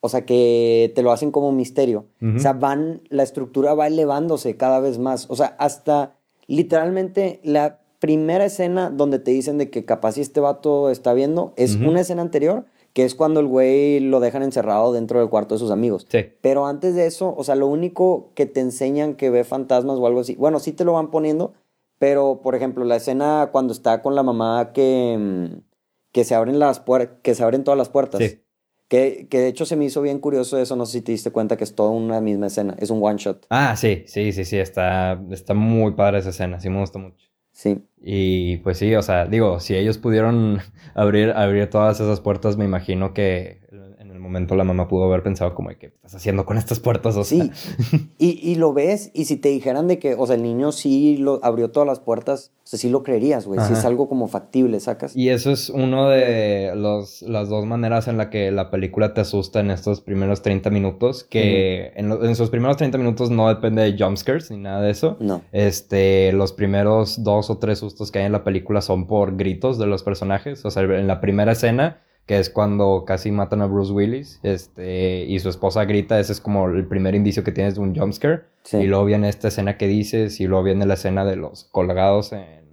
[0.00, 2.06] o sea, que te lo hacen como misterio.
[2.36, 5.28] O sea, van, la estructura va elevándose cada vez más.
[5.28, 10.40] O sea, hasta literalmente la primera escena donde te dicen de que capaz si este
[10.40, 12.64] vato está viendo es una escena anterior
[12.96, 16.06] que es cuando el güey lo dejan encerrado dentro del cuarto de sus amigos.
[16.08, 16.32] Sí.
[16.40, 20.06] Pero antes de eso, o sea, lo único que te enseñan que ve fantasmas o
[20.06, 21.52] algo así, bueno, sí te lo van poniendo,
[21.98, 25.58] pero por ejemplo, la escena cuando está con la mamá que, mm,
[26.10, 28.18] que se abren las puertas, que se abren todas las puertas.
[28.22, 28.40] Sí.
[28.88, 31.30] Que, que, de hecho se me hizo bien curioso eso, no sé si te diste
[31.30, 33.44] cuenta que es toda una misma escena, es un one shot.
[33.50, 37.28] Ah, sí, sí, sí, sí, está, está muy padre esa escena, sí me gusta mucho.
[37.56, 37.88] Sí.
[38.02, 40.60] Y pues sí, o sea, digo, si ellos pudieron
[40.94, 43.65] abrir, abrir todas esas puertas, me imagino que
[44.26, 47.16] momento la mamá pudo haber pensado como, ¿qué estás haciendo con estas puertas?
[47.16, 47.44] O sea.
[47.44, 47.50] Sí,
[48.18, 51.16] y, y, lo ves, y si te dijeran de que, o sea, el niño sí
[51.16, 54.26] lo, abrió todas las puertas, o sea, sí lo creerías, güey, si es algo como
[54.26, 55.16] factible, sacas.
[55.16, 59.20] Y eso es uno de los, las dos maneras en la que la película te
[59.20, 63.82] asusta en estos primeros 30 minutos, que en, en, esos primeros 30 minutos no depende
[63.82, 65.16] de jumpscares ni nada de eso.
[65.20, 65.42] No.
[65.52, 69.78] Este, los primeros dos o tres sustos que hay en la película son por gritos
[69.78, 73.66] de los personajes, o sea, en la primera escena que es cuando casi matan a
[73.66, 77.76] Bruce Willis, este, y su esposa grita, ese es como el primer indicio que tienes
[77.76, 78.42] de un jumpscare.
[78.64, 78.78] Sí.
[78.78, 82.32] Y luego viene esta escena que dices, y luego viene la escena de los colgados
[82.32, 82.66] en,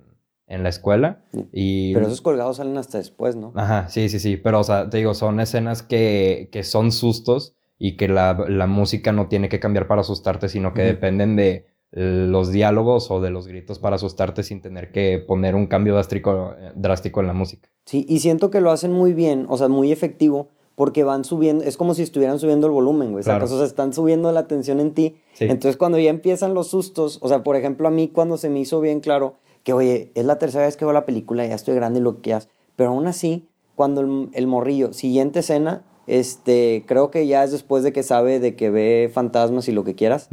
[0.48, 1.24] en la escuela.
[1.52, 1.94] Y...
[1.94, 3.54] Pero esos colgados salen hasta después, ¿no?
[3.56, 4.38] Ajá, sí, sí, sí.
[4.38, 8.66] Pero, o sea, te digo, son escenas que, que son sustos y que la, la
[8.66, 13.30] música no tiene que cambiar para asustarte, sino que dependen de los diálogos o de
[13.30, 17.70] los gritos para asustarte sin tener que poner un cambio drástico, drástico en la música.
[17.86, 21.64] Sí, y siento que lo hacen muy bien, o sea, muy efectivo, porque van subiendo,
[21.64, 23.24] es como si estuvieran subiendo el volumen, güey.
[23.24, 23.46] Claro.
[23.46, 25.18] O sea, están subiendo la atención en ti.
[25.40, 28.60] Entonces, cuando ya empiezan los sustos, o sea, por ejemplo, a mí cuando se me
[28.60, 31.76] hizo bien claro que, oye, es la tercera vez que veo la película, ya estoy
[31.76, 37.12] grande y lo que haces, pero aún así, cuando el, morrillo, siguiente escena, este, creo
[37.12, 40.30] que ya es después de que sabe de que ve fantasmas y lo que quieras,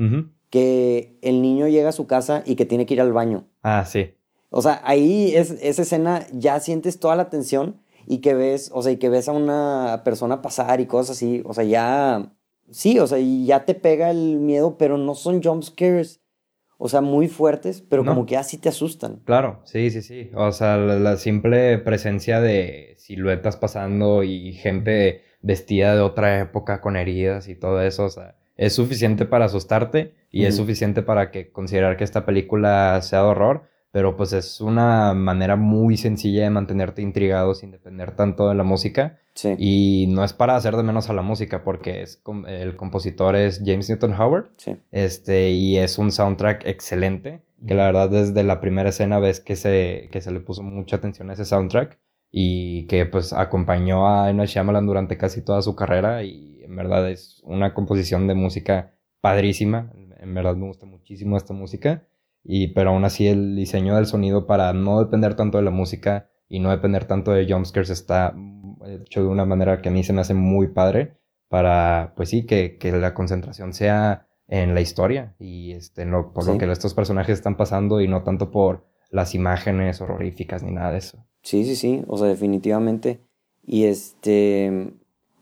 [0.51, 3.45] que el niño llega a su casa y que tiene que ir al baño.
[3.63, 4.15] Ah, sí.
[4.51, 8.83] O sea, ahí es, esa escena ya sientes toda la tensión y que ves, o
[8.83, 12.33] sea, y que ves a una persona pasar y cosas así, o sea, ya,
[12.71, 16.21] sí, o sea, y ya te pega el miedo, pero no son jump scares,
[16.77, 19.21] o sea, muy fuertes, pero como que así te asustan.
[19.27, 25.95] Claro, sí, sí, sí, o sea, la, simple presencia de siluetas pasando y gente vestida
[25.95, 30.47] de otra época con heridas y todo eso, o sea, es suficiente para asustarte y
[30.47, 35.15] es suficiente para que considerar que esta película sea de horror, pero pues es una
[35.15, 39.19] manera muy sencilla de mantenerte intrigado sin depender tanto de la música.
[39.35, 39.55] Sí.
[39.59, 43.61] Y no es para hacer de menos a la música, porque es el compositor es
[43.65, 44.51] James Newton Howard.
[44.57, 44.77] Sí.
[44.93, 47.43] Este, y es un soundtrack excelente.
[47.67, 50.97] Que la verdad, desde la primera escena ves que se, que se le puso mucha
[50.97, 51.99] atención a ese soundtrack.
[52.33, 54.47] Y que pues acompañó a M.
[54.47, 56.23] Shyamalan durante casi toda su carrera.
[56.23, 59.93] Y en verdad es una composición de música padrísima.
[60.21, 62.05] En verdad me gusta muchísimo esta música.
[62.43, 66.31] Y, pero aún así el diseño del sonido para no depender tanto de la música
[66.49, 68.35] y no depender tanto de jumpscares está
[68.87, 72.47] hecho de una manera que a mí se me hace muy padre para, pues sí,
[72.47, 76.95] que, que la concentración sea en la historia y este, lo, por lo que estos
[76.95, 81.25] personajes están pasando y no tanto por las imágenes horroríficas ni nada de eso.
[81.43, 83.21] Sí, sí, sí, o sea, definitivamente.
[83.65, 84.93] Y este,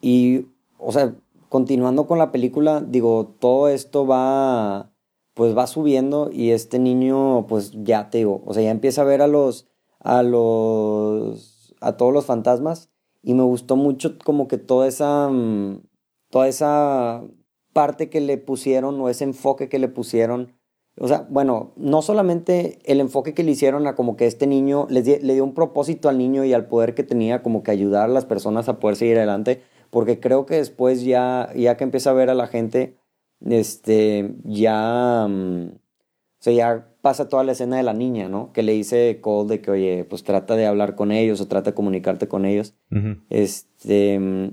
[0.00, 0.46] y,
[0.78, 1.14] o sea,
[1.48, 4.90] continuando con la película, digo, todo esto va
[5.38, 9.04] pues va subiendo y este niño, pues ya te digo, o sea, ya empieza a
[9.04, 9.68] ver a los,
[10.00, 12.90] a los, a todos los fantasmas
[13.22, 15.82] y me gustó mucho como que toda esa, mm,
[16.30, 17.22] toda esa
[17.72, 20.58] parte que le pusieron o ese enfoque que le pusieron.
[20.98, 24.88] O sea, bueno, no solamente el enfoque que le hicieron a como que este niño
[24.90, 28.12] le dio un propósito al niño y al poder que tenía como que ayudar a
[28.12, 32.14] las personas a poder seguir adelante, porque creo que después ya, ya que empieza a
[32.14, 32.98] ver a la gente,
[33.44, 38.52] este, ya, mm, o sea, ya pasa toda la escena de la niña, ¿no?
[38.52, 41.70] Que le dice Cole de que, oye, pues trata de hablar con ellos o trata
[41.70, 42.74] de comunicarte con ellos.
[43.30, 44.50] Este, mm,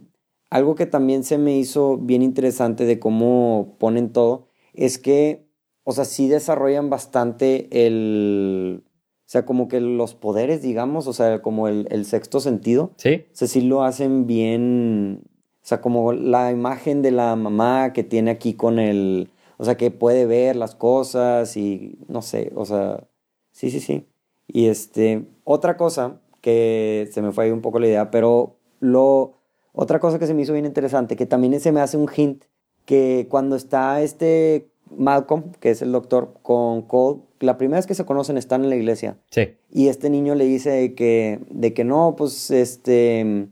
[0.50, 5.48] algo que también se me hizo bien interesante de cómo ponen todo es que,
[5.84, 8.84] o sea, sí desarrollan bastante el,
[9.26, 12.92] o sea, como que los poderes, digamos, o sea, como el, el sexto sentido.
[12.98, 13.26] Sí.
[13.32, 15.24] O sea, sí lo hacen bien,
[15.66, 19.78] o sea, como la imagen de la mamá que tiene aquí con el, o sea,
[19.78, 23.08] que puede ver las cosas y no sé, o sea,
[23.52, 24.06] sí, sí, sí.
[24.46, 29.40] Y este, otra cosa que se me fue ahí un poco la idea, pero lo,
[29.74, 32.44] otra cosa que se me hizo bien interesante, que también se me hace un hint,
[32.86, 37.96] que cuando está este Malcolm, que es el doctor, con Cole, la primera vez que
[37.96, 39.18] se conocen están en la iglesia.
[39.32, 39.56] Sí.
[39.72, 43.50] Y este niño le dice que, de que no, pues, este,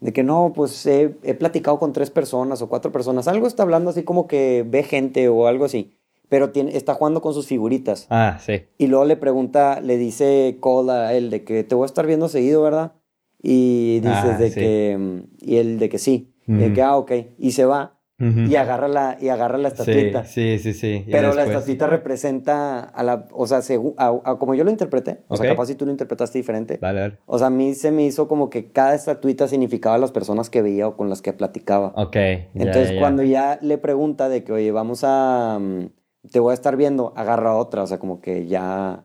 [0.00, 1.08] de que no, pues he,
[1.38, 3.28] platicado con tres personas o cuatro personas.
[3.28, 5.94] Algo está hablando así como que ve gente o algo así.
[6.28, 8.06] Pero tiene, está jugando con sus figuritas.
[8.10, 8.62] Ah, sí.
[8.76, 12.06] Y luego le pregunta, le dice Cole a él de que te voy a estar
[12.06, 12.92] viendo seguido, ¿verdad?
[13.42, 15.22] Y dices ah, de que.
[15.40, 16.34] Y él de que sí.
[16.46, 17.12] De que, ah, ok.
[17.38, 17.97] Y se va.
[18.20, 20.24] Y agarra la, y agarra la estatuita.
[20.24, 21.04] Sí, sí, sí.
[21.08, 23.60] Pero la estatuita representa a la, o sea,
[24.38, 26.78] como yo lo interpreté, o sea, capaz si tú lo interpretaste diferente.
[26.82, 30.10] Vale, O sea, a mí se me hizo como que cada estatuita significaba a las
[30.10, 31.92] personas que veía o con las que platicaba.
[31.94, 32.16] Ok.
[32.54, 35.90] Entonces, cuando ya le pregunta de que, oye, vamos a, mm,
[36.32, 39.04] te voy a estar viendo, agarra otra, o sea, como que ya...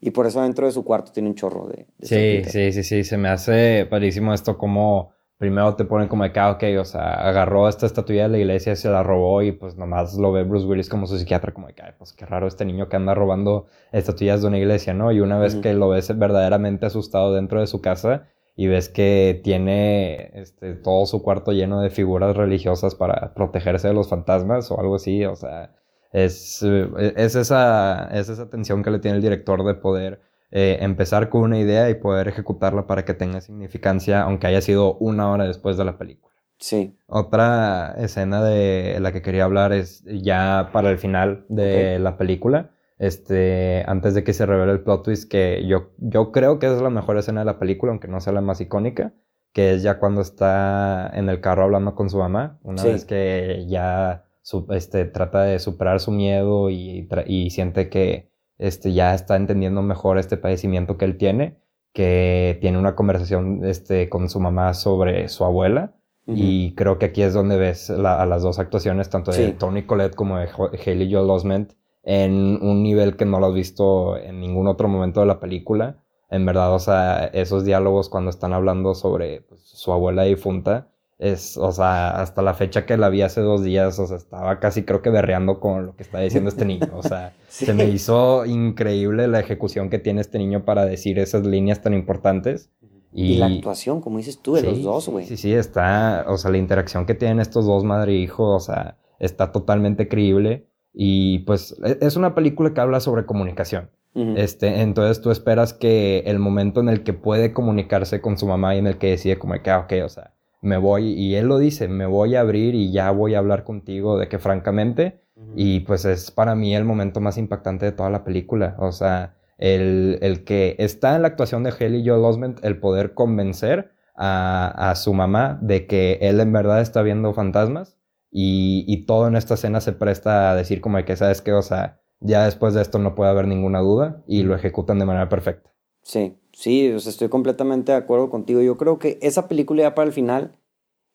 [0.00, 1.86] Y por eso dentro de su cuarto tiene un chorro de...
[2.00, 6.32] sí, sí, sí, sí, se me hace parísimo esto como primero te ponen como de
[6.32, 9.52] que, ah, ok, o sea, agarró esta estatua de la iglesia, se la robó y
[9.52, 12.46] pues nomás lo ve Bruce Willis como su psiquiatra, como de que, pues qué raro
[12.46, 15.12] este niño que anda robando estatuillas de una iglesia, ¿no?
[15.12, 19.40] Y una vez que lo ves verdaderamente asustado dentro de su casa y ves que
[19.44, 24.80] tiene este, todo su cuarto lleno de figuras religiosas para protegerse de los fantasmas o
[24.80, 25.74] algo así, o sea,
[26.12, 30.20] es, es, esa, es esa tensión que le tiene el director de poder
[30.58, 34.94] eh, empezar con una idea y poder ejecutarla para que tenga significancia, aunque haya sido
[34.94, 36.34] una hora después de la película.
[36.56, 36.96] Sí.
[37.08, 42.70] Otra escena de la que quería hablar es ya para el final de la película.
[42.98, 46.80] Este, antes de que se revele el plot twist, que yo, yo creo que es
[46.80, 49.12] la mejor escena de la película, aunque no sea la más icónica,
[49.52, 53.66] que es ya cuando está en el carro hablando con su mamá, una vez que
[53.68, 54.24] ya
[54.70, 60.18] este, trata de superar su miedo y, y siente que este, ya está entendiendo mejor
[60.18, 61.58] este padecimiento que él tiene,
[61.92, 65.94] que tiene una conversación este, con su mamá sobre su abuela.
[66.28, 70.16] Y creo que aquí es donde ves a las dos actuaciones, tanto de Tony Collette
[70.16, 70.48] como de
[70.84, 75.20] Haley Joel Osment, en un nivel que no lo has visto en ningún otro momento
[75.20, 76.02] de la película.
[76.28, 80.88] En verdad, o sea, esos diálogos cuando están hablando sobre pues, su abuela difunta,
[81.18, 84.60] es, o sea, hasta la fecha que la vi hace dos días, o sea, estaba
[84.60, 86.88] casi creo que berreando con lo que está diciendo este niño.
[86.92, 91.46] O sea, se me hizo increíble la ejecución que tiene este niño para decir esas
[91.46, 92.70] líneas tan importantes.
[93.12, 95.24] Y, la actuación, como dices tú, de los dos, güey.
[95.26, 98.60] Sí, sí, está, o sea, la interacción que tienen estos dos madre e hijo, o
[98.60, 100.68] sea, está totalmente creíble.
[100.92, 103.90] Y pues e, es una película que habla sobre comunicación.
[104.14, 108.74] Este, entonces tú esperas que el momento en el que puede comunicarse con su mamá
[108.74, 110.32] y en el que decide como que, ah, ok, o sea,
[110.66, 113.64] me voy, y él lo dice, me voy a abrir y ya voy a hablar
[113.64, 115.20] contigo de que francamente,
[115.54, 119.36] y pues es para mí el momento más impactante de toda la película, o sea,
[119.58, 124.90] el, el que está en la actuación de Haley Joel Osment, el poder convencer a,
[124.90, 127.96] a, su mamá de que él en verdad está viendo fantasmas,
[128.30, 131.52] y, y todo en esta escena se presta a decir como que, ¿sabes qué?
[131.52, 135.06] O sea, ya después de esto no puede haber ninguna duda, y lo ejecutan de
[135.06, 135.70] manera perfecta.
[136.02, 138.62] Sí, Sí, o sea, estoy completamente de acuerdo contigo.
[138.62, 140.52] Yo creo que esa película ya para el final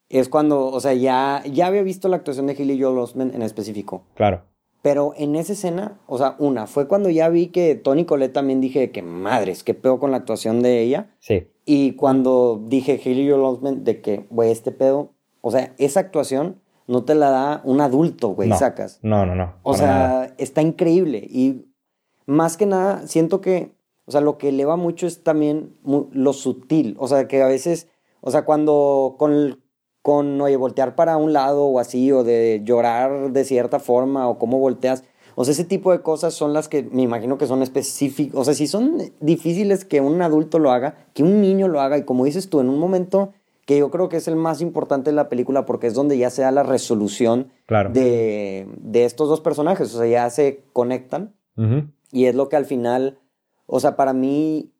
[0.07, 3.41] es cuando, o sea, ya, ya había visto la actuación de Hilly Joel Osment en
[3.41, 4.03] específico.
[4.13, 4.43] Claro.
[4.83, 8.61] Pero en esa escena, o sea, una, fue cuando ya vi que Tony Colette también
[8.61, 11.09] dije que madres, qué pedo con la actuación de ella.
[11.17, 11.47] Sí.
[11.65, 15.09] Y cuando dije Hilly Joel Osment de que, güey, este pedo,
[15.41, 18.99] o sea, esa actuación no te la da un adulto, güey, sacas.
[19.01, 19.55] No, no, no.
[19.63, 21.25] O sea, está increíble.
[21.27, 21.65] Y
[22.27, 23.71] más que nada, siento que
[24.05, 26.95] o sea, lo que eleva mucho es también lo sutil.
[26.99, 27.87] O sea, que a veces,
[28.21, 29.59] o sea, cuando con,
[30.01, 34.37] con, oye, voltear para un lado o así, o de llorar de cierta forma, o
[34.37, 35.03] cómo volteas.
[35.35, 38.35] O sea, ese tipo de cosas son las que me imagino que son específicas.
[38.35, 41.97] O sea, si son difíciles que un adulto lo haga, que un niño lo haga,
[41.97, 43.31] y como dices tú, en un momento
[43.65, 46.29] que yo creo que es el más importante de la película porque es donde ya
[46.29, 47.51] se da la resolución
[47.93, 49.93] de, de, estos dos personajes.
[49.93, 51.33] O sea, ya se conectan.
[52.11, 53.19] Y es lo que al final
[53.73, 54.73] o sea, para mí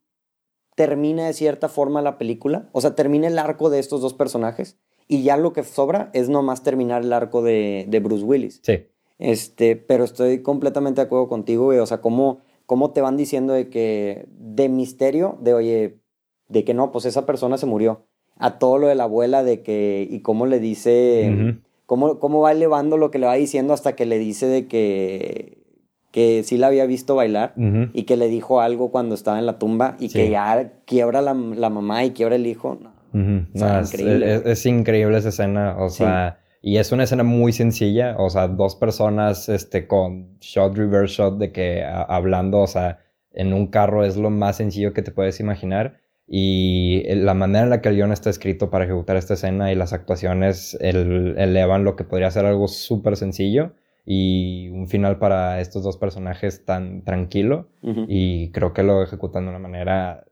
[0.76, 2.68] termina de cierta forma la película.
[2.74, 4.78] O sea, termina el arco de estos dos personajes.
[5.08, 8.60] Y ya lo que sobra es nomás terminar el arco de, de Bruce Willis.
[8.64, 8.88] Sí.
[9.18, 11.80] Este, pero estoy completamente de acuerdo contigo, güey.
[11.80, 16.00] O sea, cómo, cómo te van diciendo de que, de misterio, de oye,
[16.50, 18.04] de que no, pues esa persona se murió.
[18.36, 22.52] A todo lo de la abuela, de que, y cómo le dice, cómo, cómo va
[22.52, 25.61] elevando lo que le va diciendo hasta que le dice de que,
[26.12, 27.53] que sí la había visto bailar
[27.93, 31.34] y que le dijo algo cuando estaba en la tumba y que ya quiebra la,
[31.34, 32.78] mamá y quiebra el hijo.
[33.14, 34.41] es, increíble.
[34.45, 38.76] Es, increíble esa escena, o sea, y es una escena muy sencilla, o sea, dos
[38.76, 42.99] personas este, con shot, reverse shot, de que hablando, o sea,
[43.32, 45.99] en un carro es lo más sencillo que te puedes imaginar.
[46.28, 49.76] Y la manera en la que el guion está escrito para ejecutar esta escena y
[49.76, 53.74] las actuaciones elevan lo que podría ser algo súper sencillo
[54.06, 57.70] y un final para estos dos personajes tan tranquilo
[58.08, 60.26] y creo que lo ejecutan de una manera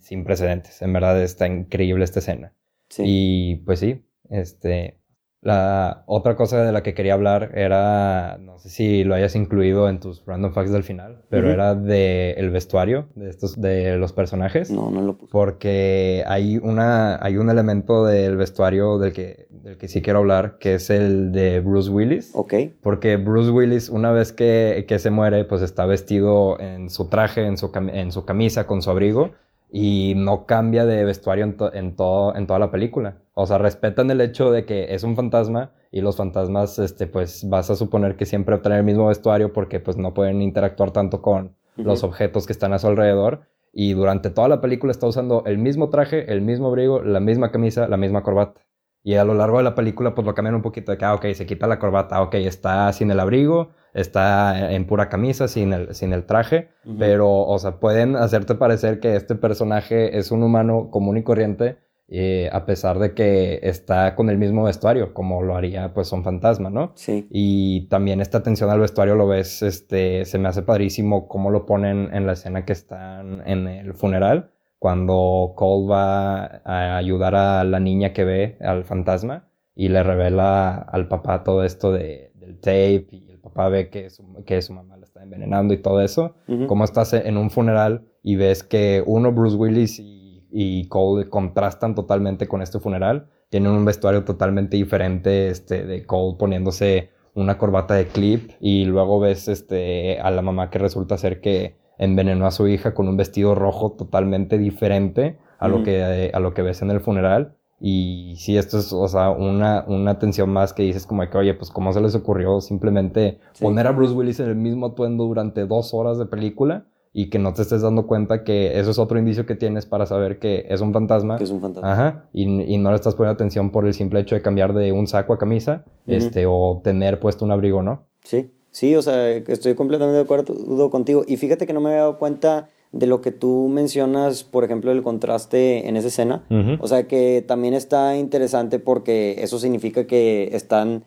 [0.00, 0.82] sin precedentes.
[0.82, 2.52] En verdad está increíble esta escena.
[2.98, 5.00] Y pues sí, este,
[5.44, 9.90] la otra cosa de la que quería hablar era, no sé si lo hayas incluido
[9.90, 14.14] en tus random facts del final, pero era de el vestuario de estos de los
[14.14, 14.70] personajes.
[14.70, 15.30] No, no lo puse.
[15.30, 20.56] Porque hay una hay un elemento del vestuario del que del que sí quiero hablar,
[20.58, 22.30] que es el de Bruce Willis.
[22.34, 22.54] Ok.
[22.80, 27.46] Porque Bruce Willis una vez que, que se muere, pues está vestido en su traje,
[27.46, 29.32] en su en su camisa con su abrigo
[29.70, 33.16] y no cambia de vestuario en, en, todo, en toda la película.
[33.34, 37.48] O sea, respetan el hecho de que es un fantasma y los fantasmas, este, pues
[37.48, 41.20] vas a suponer que siempre obtener el mismo vestuario porque pues no pueden interactuar tanto
[41.20, 43.42] con los objetos que están a su alrededor.
[43.72, 47.50] Y durante toda la película está usando el mismo traje, el mismo abrigo, la misma
[47.50, 48.60] camisa, la misma corbata.
[49.02, 51.14] Y a lo largo de la película pues lo cambian un poquito de que, ah,
[51.14, 55.74] ok, se quita la corbata, ok, está sin el abrigo, está en pura camisa, sin
[55.74, 60.42] el, sin el traje, pero, o sea, pueden hacerte parecer que este personaje es un
[60.42, 61.76] humano común y corriente,
[62.08, 66.22] eh, a pesar de que está con el mismo vestuario, como lo haría pues un
[66.22, 66.92] fantasma, ¿no?
[66.94, 67.26] Sí.
[67.30, 71.66] Y también esta atención al vestuario lo ves, este, se me hace padrísimo cómo lo
[71.66, 77.64] ponen en la escena que están en el funeral, cuando Cole va a ayudar a
[77.64, 82.60] la niña que ve al fantasma y le revela al papá todo esto de, del
[82.60, 86.34] tape y papá ve que su, que su mamá la está envenenando y todo eso,
[86.66, 90.23] como estás en un funeral y ves que uno, Bruce Willis y,
[90.56, 96.36] y, Cole contrastan totalmente con este funeral, tienen un vestuario totalmente diferente, este, de Cole
[96.38, 101.40] poniéndose una corbata de clip y luego ves este, a la mamá que resulta ser
[101.40, 106.40] que envenenó a su hija con un vestido rojo totalmente diferente a, lo, que, a
[106.40, 107.56] lo que ves en el funeral.
[107.80, 111.54] Y sí, esto es, o sea, una, una atención más que dices como que, oye,
[111.54, 115.66] pues cómo se les ocurrió simplemente poner a Bruce Willis en el mismo atuendo durante
[115.66, 116.86] dos horas de película
[117.16, 120.04] y que no te estés dando cuenta que eso es otro indicio que tienes para
[120.04, 121.38] saber que es un fantasma.
[121.38, 121.92] Que es un fantasma.
[121.92, 122.28] Ajá.
[122.32, 125.06] Y, y no le estás poniendo atención por el simple hecho de cambiar de un
[125.06, 128.02] saco a camisa, este, o tener puesto un abrigo, ¿no?
[128.24, 128.50] Sí.
[128.72, 131.24] Sí, o sea, estoy completamente de acuerdo contigo.
[131.28, 134.90] Y fíjate que no me había dado cuenta de lo que tú mencionas, por ejemplo,
[134.90, 136.44] el contraste en esa escena.
[136.80, 141.04] O sea, que también está interesante porque eso significa que están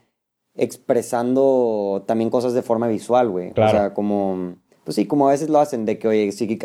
[0.55, 3.51] expresando también cosas de forma visual, güey.
[3.51, 4.55] O sea, como
[4.87, 6.59] pues sí, como a veces lo hacen, de que, oye, si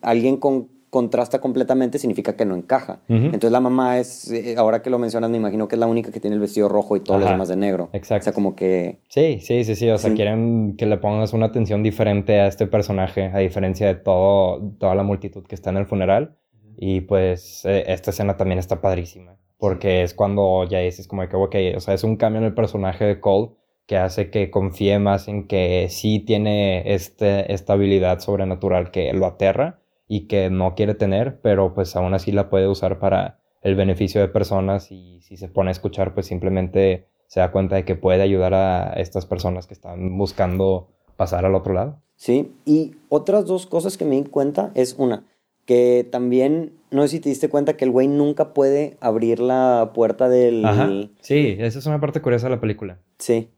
[0.00, 3.02] alguien con, contrasta completamente significa que no encaja.
[3.06, 6.10] Entonces la mamá es, eh, ahora que lo mencionas, me imagino que es la única
[6.10, 7.90] que tiene el vestido rojo y todos los demás de negro.
[7.92, 8.22] Exacto.
[8.22, 9.00] O sea, como que...
[9.10, 9.90] Sí, sí, sí, sí.
[9.90, 13.96] O sea, quieren que le pongas una atención diferente a este personaje, a diferencia de
[13.96, 16.38] todo, toda la multitud que está en el funeral.
[16.78, 19.36] Y pues eh, esta escena también está padrísima.
[19.58, 22.54] Porque es cuando ya dices como que, ok, o sea, es un cambio en el
[22.54, 23.50] personaje de Cole
[23.90, 29.26] que hace que confíe más en que sí tiene este, esta habilidad sobrenatural que lo
[29.26, 33.74] aterra y que no quiere tener, pero pues aún así la puede usar para el
[33.74, 37.84] beneficio de personas y si se pone a escuchar pues simplemente se da cuenta de
[37.84, 40.86] que puede ayudar a estas personas que están buscando
[41.16, 42.00] pasar al otro lado.
[42.14, 45.24] Sí, y otras dos cosas que me di cuenta es una,
[45.64, 49.90] que también, no sé si te diste cuenta que el güey nunca puede abrir la
[49.96, 50.64] puerta del...
[50.64, 50.88] Ajá.
[51.22, 53.00] Sí, esa es una parte curiosa de la película.
[53.20, 53.50] Sí.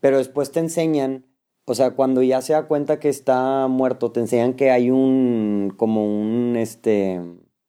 [0.00, 1.26] Pero después te enseñan,
[1.64, 5.74] o sea, cuando ya se da cuenta que está muerto, te enseñan que hay un,
[5.76, 7.20] como un, este...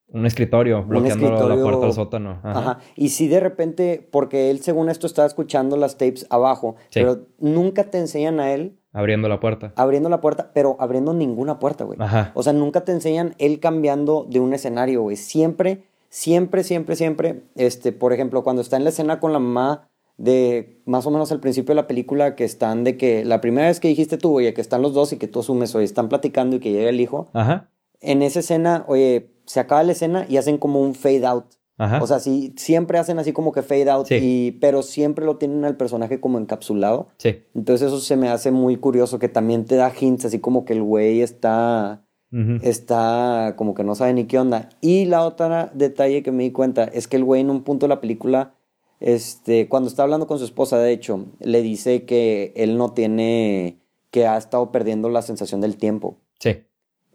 [0.10, 2.39] Un escritorio bloqueando la puerta al sótano.
[2.43, 2.80] Ajá.
[2.95, 7.86] Y si de repente, porque él según esto estaba escuchando las tapes abajo, pero nunca
[7.86, 9.74] te enseñan a él Abriendo la puerta.
[9.76, 12.00] Abriendo la puerta, pero abriendo ninguna puerta, güey.
[12.02, 12.32] Ajá.
[12.34, 15.18] O sea, nunca te enseñan él cambiando de un escenario, güey.
[15.18, 19.88] Siempre, siempre, siempre, siempre, este, por ejemplo, cuando está en la escena con la mamá
[20.18, 23.68] de más o menos al principio de la película que están de que la primera
[23.68, 26.09] vez que dijiste tú, oye, que están los dos y que tú asumes, oye, están
[26.09, 27.30] platicando y que llega el hijo.
[27.34, 27.70] Ajá.
[27.99, 31.45] En esa escena, oye, se acaba la escena y hacen como un fade out.
[32.01, 35.63] O sea, sí, siempre hacen así como que fade out, y, pero siempre lo tienen
[35.63, 37.09] al personaje como encapsulado.
[37.18, 37.43] Sí.
[37.53, 40.74] Entonces eso se me hace muy curioso, que también te da hints, así como que
[40.74, 42.03] el güey está,
[42.63, 44.70] está como que no sabe ni qué onda.
[44.82, 47.86] Y la otra detalle que me di cuenta es que el güey en un punto
[47.86, 48.55] de la película,
[49.00, 53.78] este, cuando está hablando con su esposa, de hecho, le dice que él no tiene,
[54.12, 56.18] que ha estado perdiendo la sensación del tiempo.
[56.39, 56.64] Sí.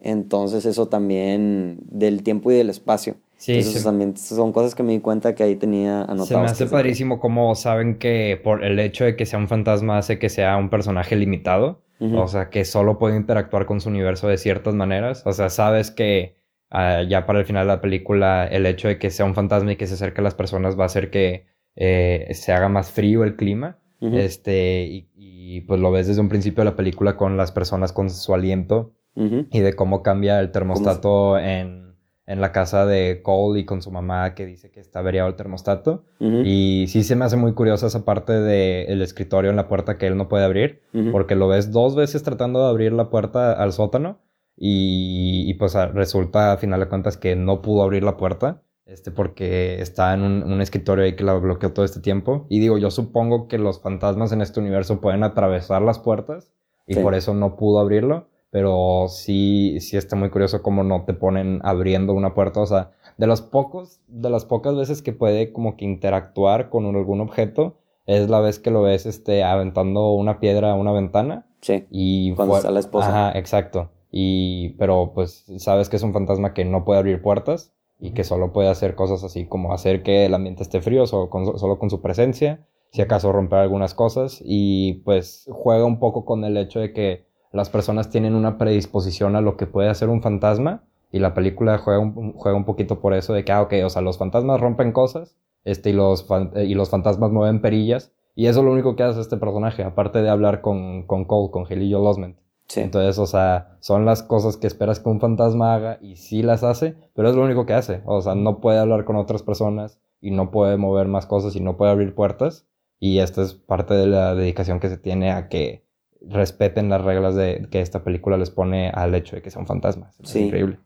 [0.00, 3.16] Entonces eso también del tiempo y del espacio.
[3.36, 6.28] Sí, Entonces, también son cosas que me di cuenta que ahí tenía anotadas.
[6.28, 9.98] Se me hace padrísimo cómo saben que por el hecho de que sea un fantasma
[9.98, 11.82] hace que sea un personaje limitado.
[12.14, 15.22] O sea, que solo puede interactuar con su universo de ciertas maneras.
[15.24, 16.34] O sea, sabes que
[16.68, 19.70] ah, ya para el final de la película el hecho de que sea un fantasma
[19.70, 22.90] y que se acerque a las personas va a hacer que eh, se haga más
[22.90, 23.78] frío el clima.
[24.00, 28.10] Este, y, pues lo ves desde un principio de la película con las personas con
[28.10, 31.82] su aliento y de cómo cambia el termostato en
[32.26, 35.34] en la casa de Cole y con su mamá que dice que está averiado el
[35.34, 36.04] termostato.
[36.18, 40.06] Y sí se me hace muy curiosa esa parte del escritorio en la puerta que
[40.06, 43.72] él no puede abrir, porque lo ves dos veces tratando de abrir la puerta al
[43.72, 44.20] sótano
[44.56, 48.62] y, pues resulta a final de cuentas que no pudo abrir la puerta.
[48.92, 52.46] Este, porque está en un, escritorio ahí que la bloqueó todo este tiempo.
[52.48, 56.52] Y digo, yo supongo que los fantasmas en este universo pueden atravesar las puertas
[56.86, 61.14] y por eso no pudo abrirlo pero sí, sí está muy curioso cómo no te
[61.14, 65.54] ponen abriendo una puerta, o sea, de los pocos, de las pocas veces que puede
[65.54, 70.38] como que interactuar con algún objeto, es la vez que lo ves, este, aventando una
[70.38, 71.46] piedra a una ventana.
[71.62, 71.86] Sí.
[71.90, 73.08] Y cuando está la esposa.
[73.08, 73.90] Ajá, exacto.
[74.10, 77.72] Y, pero pues sabes que es un fantasma que no puede abrir puertas
[78.02, 81.30] y que solo puede hacer cosas así como hacer que el ambiente esté frío solo
[81.30, 86.24] con, solo con su presencia, si acaso romper algunas cosas y pues juega un poco
[86.24, 90.08] con el hecho de que las personas tienen una predisposición a lo que puede hacer
[90.08, 90.82] un fantasma
[91.12, 93.88] y la película juega un, juega un poquito por eso de que, ah, ok, o
[93.88, 96.26] sea, los fantasmas rompen cosas este, y, los,
[96.56, 100.22] y los fantasmas mueven perillas y eso es lo único que hace este personaje, aparte
[100.22, 102.36] de hablar con, con Cole, con Helio Losment.
[102.72, 102.80] Sí.
[102.80, 106.62] Entonces, o sea, son las cosas que esperas que un fantasma haga y sí las
[106.64, 108.00] hace, pero es lo único que hace.
[108.06, 111.60] O sea, no puede hablar con otras personas y no puede mover más cosas y
[111.60, 112.64] no puede abrir puertas.
[112.98, 115.84] Y esta es parte de la dedicación que se tiene a que
[116.22, 120.18] respeten las reglas de que esta película les pone al hecho de que son fantasmas.
[120.20, 120.78] Es increíble.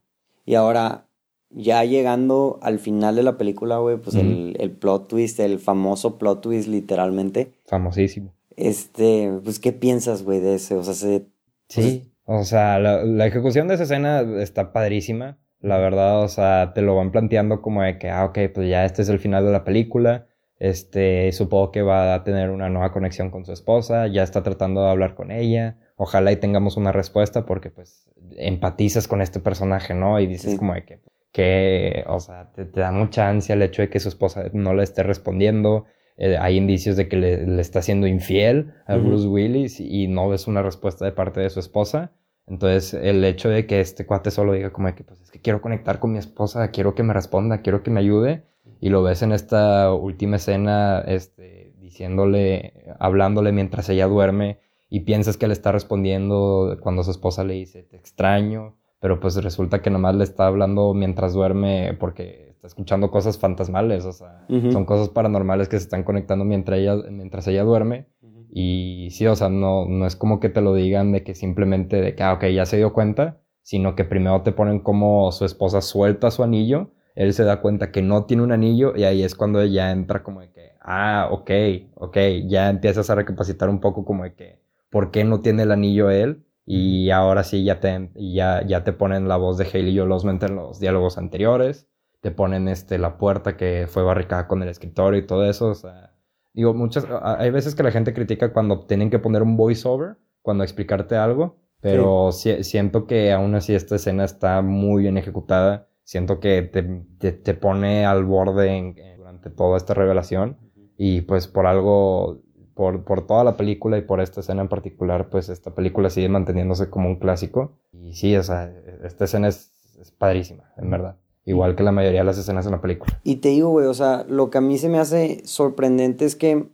[0.44, 1.06] Y ahora,
[1.50, 6.18] ya llegando al final de la película, güey, pues el, el, plot twist, el famoso
[6.18, 7.52] plot twist, literalmente.
[7.64, 8.34] Famosísimo.
[8.56, 10.74] Este, pues, ¿qué piensas, güey, de ese?
[10.74, 11.28] O sea, se...
[11.68, 15.38] Sí, o sea, la, ejecución de esa escena está padrísima.
[15.60, 18.84] La verdad, o sea, te lo van planteando como de que, ah, ok, pues ya
[18.84, 20.26] este es el final de la película.
[20.58, 24.82] Este, supongo que va a tener una nueva conexión con su esposa, ya está tratando
[24.82, 25.78] de hablar con ella.
[25.96, 30.20] Ojalá y tengamos una respuesta porque, pues, empatizas con este personaje, ¿no?
[30.20, 31.00] Y dices como de que,
[31.32, 34.82] que, o sea, te, da mucha ansia el hecho de que su esposa no le
[34.82, 35.86] esté respondiendo.
[36.16, 40.46] Eh, hay indicios de que le, está siendo infiel a Bruce Willis y no ves
[40.46, 42.12] una respuesta de parte de su esposa.
[42.46, 45.60] Entonces, el hecho de que este cuate solo diga como que, pues, es que quiero
[45.60, 48.44] conectar con mi esposa, quiero que me responda, quiero que me ayude.
[48.80, 55.36] Y lo ves en esta última escena, este, diciéndole, hablándole mientras ella duerme y piensas
[55.36, 59.90] que le está respondiendo cuando su esposa le dice, te extraño, pero pues resulta que
[59.90, 65.10] nomás le está hablando mientras duerme porque está escuchando cosas fantasmales, o sea, son cosas
[65.10, 68.08] paranormales que se están conectando mientras ella, mientras ella duerme.
[68.50, 72.00] Y sí, o sea, no, no es como que te lo digan de que simplemente
[72.00, 75.44] de que, ah, ok, ya se dio cuenta, sino que primero te ponen como su
[75.44, 79.22] esposa suelta su anillo, él se da cuenta que no tiene un anillo y ahí
[79.22, 81.50] es cuando ya entra como de que, ah, ok,
[81.94, 85.72] ok, ya empiezas a recapacitar un poco como de que, ¿por qué no tiene el
[85.72, 86.46] anillo él?
[86.64, 90.42] Y ahora sí ya te, ya, ya te ponen la voz de Haley Joel Osment
[90.42, 91.88] en los diálogos anteriores.
[92.26, 95.68] Te ponen este, la puerta que fue barricada con el escritorio y todo eso.
[95.68, 96.12] O sea,
[96.52, 100.64] digo, muchas, hay veces que la gente critica cuando tienen que poner un voiceover, cuando
[100.64, 101.60] explicarte algo.
[101.80, 105.86] Pero siento que aún así esta escena está muy bien ejecutada.
[106.02, 110.56] Siento que te, te, pone al borde durante toda esta revelación.
[110.98, 112.42] Y pues por algo
[112.74, 116.28] por, por, toda la película y por esta escena en particular, pues esta película sigue
[116.28, 117.78] manteniéndose como un clásico.
[117.92, 118.68] Y sí, o sea,
[119.04, 121.18] esta escena es, es padrísima, en verdad.
[121.46, 123.18] Igual que la mayoría de las escenas en la película.
[123.24, 126.36] Y te digo, güey, o sea, lo que a mí se me hace sorprendente es
[126.36, 126.68] que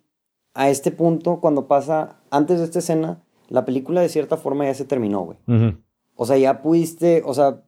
[0.54, 4.74] a este punto, cuando pasa, antes de esta escena, la película de cierta forma ya
[4.74, 5.38] se terminó, güey.
[6.16, 7.62] O sea, ya pudiste, o sea,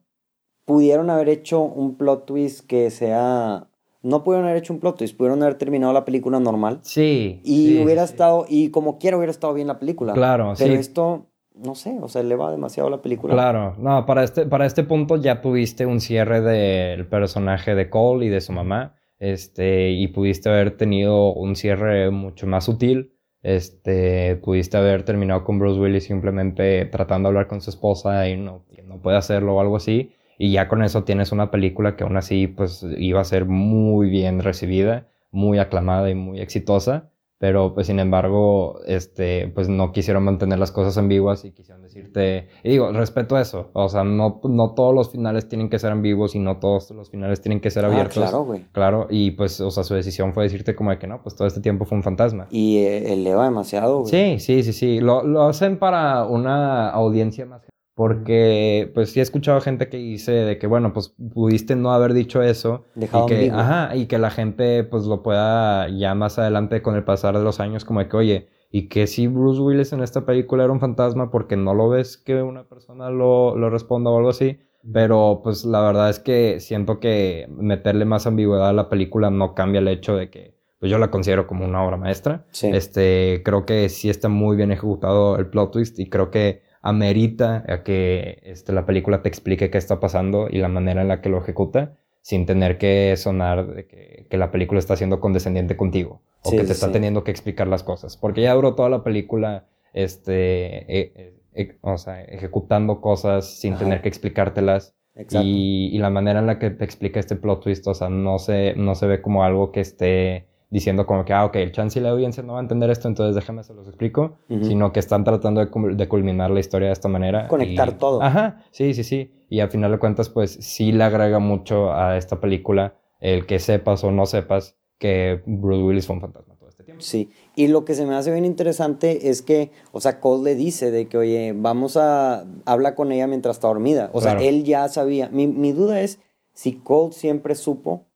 [0.65, 3.69] pudieron haber hecho un plot twist que sea
[4.05, 6.79] no pudieron haber hecho un plot twist, pudieron haber terminado la película normal.
[6.83, 7.41] Sí.
[7.43, 10.13] Y hubiera estado, y como quiera hubiera estado bien la película.
[10.13, 13.35] Claro, Pero esto, no sé, o sea, eleva demasiado la película.
[13.35, 18.27] Claro, no, para este, para este punto ya tuviste un cierre del personaje de Cole
[18.27, 23.13] y de su mamá, este, y pudiste haber tenido un cierre mucho más sutil.
[23.43, 28.39] Este, pudiste haber terminado con Bruce Willis simplemente tratando de hablar con su esposa y
[28.39, 32.05] no, no puede hacerlo o algo así y ya con eso tienes una película que
[32.05, 37.11] aún así pues iba a ser muy bien recibida, muy aclamada y muy exitosa,
[37.45, 42.49] pero pues sin embargo, este, pues no quisieron mantener las cosas ambiguas y quisieron decirte,
[42.62, 46.34] y digo, respeto eso, o sea, no, no todos los finales tienen que ser ambiguos
[46.34, 48.14] y no todos los finales tienen que ser ah, abiertos.
[48.14, 48.64] claro, güey.
[48.72, 51.47] Claro, y pues, o sea, su decisión fue decirte como de que no, pues todo
[51.47, 52.47] este tiempo fue un fantasma.
[52.49, 54.11] Y eh, eleva demasiado, güey.
[54.11, 57.61] Sí, sí, sí, sí, lo, lo hacen para una audiencia más
[57.95, 62.12] porque, pues sí he escuchado gente que dice de que, bueno, pues pudiste no haber
[62.12, 62.84] dicho eso.
[62.97, 67.05] y que, ajá, y que la gente, pues lo pueda ya más adelante con el
[67.05, 70.26] pasar de los años, como de que, oye, y que si Bruce Willis en esta
[70.26, 74.16] película era un fantasma porque no lo ves que una persona lo, lo responda o
[74.16, 74.59] algo así.
[74.92, 79.55] Pero, pues la verdad es que siento que meterle más ambigüedad a la película no
[79.55, 82.45] cambia el hecho de que, pues yo la considero como una obra maestra.
[82.61, 87.64] Este, creo que sí está muy bien ejecutado el plot twist y creo que amerita
[87.66, 91.22] a que este, la película te explique qué está pasando y la manera en la
[91.22, 95.78] que lo ejecuta sin tener que sonar de que, que la película está siendo condescendiente
[95.78, 98.18] contigo o que te está teniendo que explicar las cosas.
[98.18, 99.64] Porque ya duró toda la película
[99.95, 101.12] este, e,
[101.55, 104.95] e, e, o sea, ejecutando cosas sin tener que explicártelas.
[105.30, 108.39] Y, y, la manera en la que te explica este plot twist, o sea, no
[108.41, 111.99] se, no se ve como algo que esté diciendo como que, ah, ok, el chance
[111.99, 115.01] y la audiencia no va a entender esto, entonces déjame se los explico, sino que
[115.01, 117.49] están tratando de, culminar la historia de esta manera.
[117.49, 118.23] Conectar todo.
[118.23, 119.33] Ajá, sí, sí, sí.
[119.49, 123.59] Y al final de cuentas, pues sí le agrega mucho a esta película el que
[123.59, 127.03] sepas o no sepas que Bruce Willis fue un fantasma todo este tiempo.
[127.03, 130.55] Sí, y lo que se me hace bien interesante es que, o sea, Cole le
[130.57, 134.11] dice de que, oye, vamos a, habla con ella mientras está dormida.
[134.12, 135.29] O sea, él ya sabía.
[135.29, 136.21] Mi, mi duda es
[136.53, 138.07] si Cole siempre supo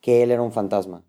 [0.00, 1.04] que él era un fantasma.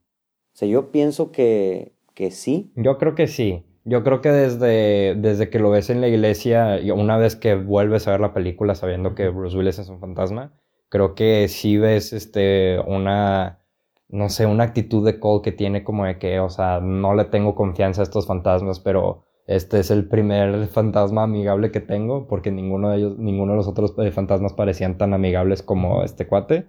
[0.58, 2.72] O sea, yo pienso que, que sí.
[2.76, 3.64] Yo creo que sí.
[3.86, 7.54] Yo creo que desde, desde que lo ves en la iglesia, y una vez que
[7.54, 10.58] vuelves a ver la película sabiendo que Bruce Willis es un fantasma,
[10.90, 13.60] creo que sí ves este, una,
[14.10, 17.26] no sé, una actitud de Cole que tiene como de que, o sea, no le
[17.26, 22.50] tengo confianza a estos fantasmas, pero este es el primer fantasma amigable que tengo, porque
[22.50, 26.66] ninguno de ellos, ninguno de los otros eh, fantasmas parecían tan amigables como este cuate.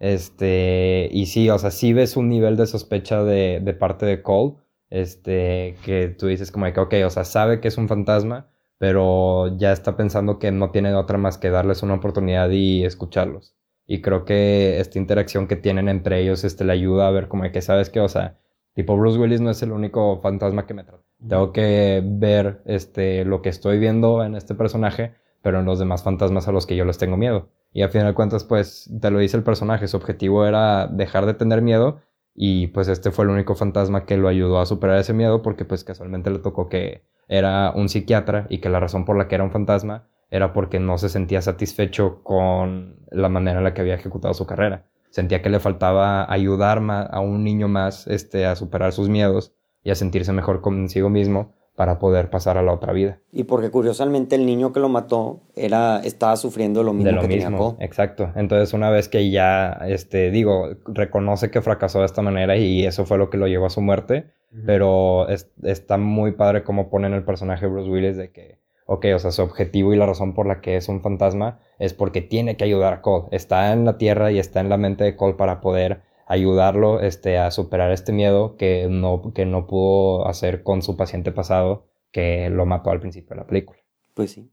[0.00, 4.22] Este, y sí, o sea, sí ves un nivel de sospecha de, de parte de
[4.22, 4.54] Cole,
[4.88, 8.48] este, que tú dices como que, ok, o sea, sabe que es un fantasma,
[8.78, 13.54] pero ya está pensando que no tiene otra más que darles una oportunidad y escucharlos.
[13.86, 17.50] Y creo que esta interacción que tienen entre ellos este, le ayuda a ver como
[17.52, 18.00] que, ¿sabes qué?
[18.00, 18.38] O sea,
[18.74, 21.04] tipo Bruce Willis no es el único fantasma que me trata.
[21.28, 26.02] Tengo que ver este, lo que estoy viendo en este personaje, pero en los demás
[26.02, 27.48] fantasmas a los que yo les tengo miedo.
[27.72, 31.26] Y a final de cuentas, pues, te lo dice el personaje, su objetivo era dejar
[31.26, 32.00] de tener miedo
[32.34, 35.64] y pues este fue el único fantasma que lo ayudó a superar ese miedo porque
[35.64, 39.34] pues casualmente le tocó que era un psiquiatra y que la razón por la que
[39.34, 43.80] era un fantasma era porque no se sentía satisfecho con la manera en la que
[43.80, 44.86] había ejecutado su carrera.
[45.10, 49.90] Sentía que le faltaba ayudar a un niño más este, a superar sus miedos y
[49.90, 53.20] a sentirse mejor consigo mismo para poder pasar a la otra vida.
[53.32, 57.22] Y porque curiosamente el niño que lo mató era estaba sufriendo lo mismo de lo
[57.26, 58.30] mismo, Exacto.
[58.34, 63.06] Entonces una vez que ya este digo reconoce que fracasó de esta manera y eso
[63.06, 64.26] fue lo que lo llevó a su muerte,
[64.66, 65.26] pero
[65.62, 69.42] está muy padre cómo ponen el personaje Bruce Willis de que, ok, o sea, su
[69.42, 72.92] objetivo y la razón por la que es un fantasma es porque tiene que ayudar
[72.92, 73.28] a Cole.
[73.30, 77.38] Está en la tierra y está en la mente de Cole para poder ayudarlo este,
[77.38, 82.48] a superar este miedo que no, que no pudo hacer con su paciente pasado que
[82.50, 83.80] lo mató al principio de la película.
[84.14, 84.48] Pues sí.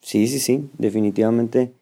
[0.00, 1.72] Sí, sí, sí, definitivamente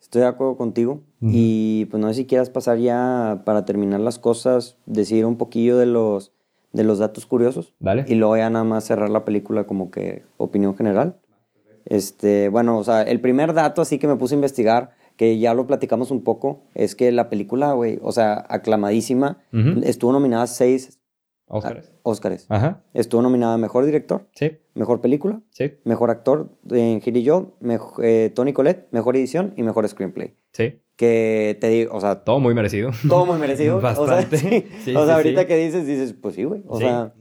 [0.00, 1.02] estoy de acuerdo contigo.
[1.20, 5.78] Y pues no sé si quieras pasar ya para terminar las cosas, decir un poquillo
[5.78, 6.32] de los
[6.72, 7.72] de los datos curiosos.
[7.80, 8.04] Vale.
[8.06, 11.16] Y luego ya nada más cerrar la película como que opinión general.
[11.86, 15.54] Este, bueno, o sea, el primer dato así que me puse a investigar, que ya
[15.54, 19.38] lo platicamos un poco, es que la película, güey, o sea, aclamadísima,
[19.82, 21.00] estuvo nominada a seis
[21.46, 21.92] Óscares.
[22.02, 22.46] Óscares.
[22.48, 22.82] Ajá.
[22.94, 24.26] Estuvo nominada a Mejor Director.
[24.34, 24.52] Sí.
[24.72, 25.42] Mejor Película.
[25.50, 25.74] Sí.
[25.84, 27.48] Mejor Actor en Gil Joe,
[28.02, 30.34] eh, Tony Collette, Mejor Edición y Mejor Screenplay.
[30.52, 32.24] Sí que te digo, o sea...
[32.24, 32.90] Todo muy merecido.
[33.08, 33.80] Todo muy merecido.
[33.80, 34.36] Bastante.
[34.36, 34.48] O sea,
[34.84, 36.62] sí, o sea ahorita que dices, dices, pues sí, güey.
[36.66, 37.14] O sea,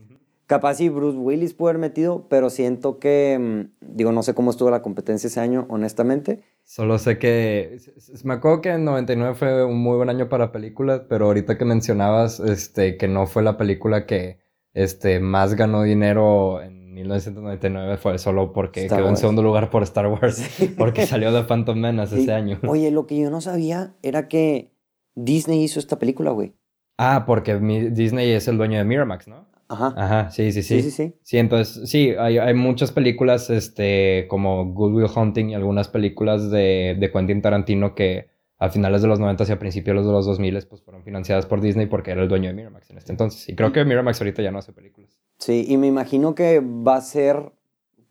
[0.45, 4.51] capaz sí Bruce Willis puede haber metido, pero siento que, mm, digo, no sé cómo
[4.51, 6.43] estuvo la competencia ese año, honestamente.
[6.63, 7.77] Solo sé que,
[8.23, 11.65] me acuerdo que en 99 fue un muy buen año para películas, pero ahorita que
[11.65, 14.39] mencionabas, este, que no fue la película que,
[14.73, 20.07] este, más ganó dinero en 1999 fue solo porque quedó en segundo lugar por Star
[20.07, 20.41] Wars,
[20.77, 22.59] porque salió de Phantom Menace ese año.
[22.67, 24.73] Oye, lo que yo no sabía era que
[25.15, 26.55] Disney hizo esta película, güey.
[26.97, 27.55] Ah, porque
[27.91, 29.47] Disney es el dueño de Miramax, ¿no?
[29.69, 29.93] Ajá.
[29.97, 30.81] Ajá, sí, sí, sí.
[30.81, 31.15] Sí, sí, sí.
[31.23, 36.51] Sí, entonces, sí, hay, hay muchas películas, este, como Good Will Hunting y algunas películas
[36.51, 38.27] de, de Quentin Tarantino que
[38.63, 41.59] a finales de los 90 y a principios de los 2000 pues fueron financiadas por
[41.59, 43.49] Disney porque era el dueño de Miramax en este entonces.
[43.49, 45.19] Y creo que Miramax ahorita ya no hace películas.
[45.37, 47.51] Sí, y me imagino que va a ser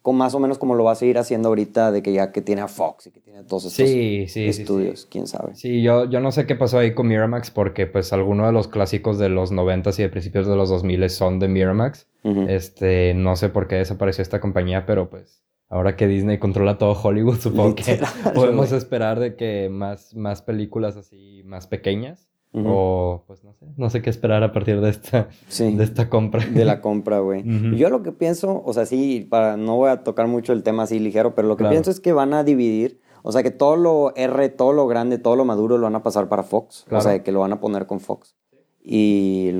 [0.02, 2.42] con más o menos como lo va a seguir haciendo ahorita de que ya que
[2.42, 5.54] tiene a Fox y que tiene todos estos estudios, quién sabe.
[5.54, 8.66] Sí, yo, yo no sé qué pasó ahí con Miramax porque pues algunos de los
[8.68, 12.08] clásicos de los 90 y de principios de los 2000 son de Miramax.
[12.48, 17.00] Este, no sé por qué desapareció esta compañía, pero pues ahora que Disney controla todo
[17.00, 18.00] Hollywood, supongo que
[18.34, 22.31] podemos esperar de que más, más películas así más pequeñas.
[22.54, 25.28] O pues no sé, no sé qué esperar a partir de esta,
[25.58, 26.44] de esta compra.
[26.44, 27.42] De la compra, güey.
[27.76, 30.82] Yo lo que pienso, o sea, sí, para, no voy a tocar mucho el tema
[30.82, 33.76] así ligero, pero lo que pienso es que van a dividir, o sea, que todo
[33.76, 36.86] lo R, todo lo grande, todo lo maduro lo van a pasar para Fox.
[36.90, 38.36] O sea, que lo van a poner con Fox
[38.84, 39.50] y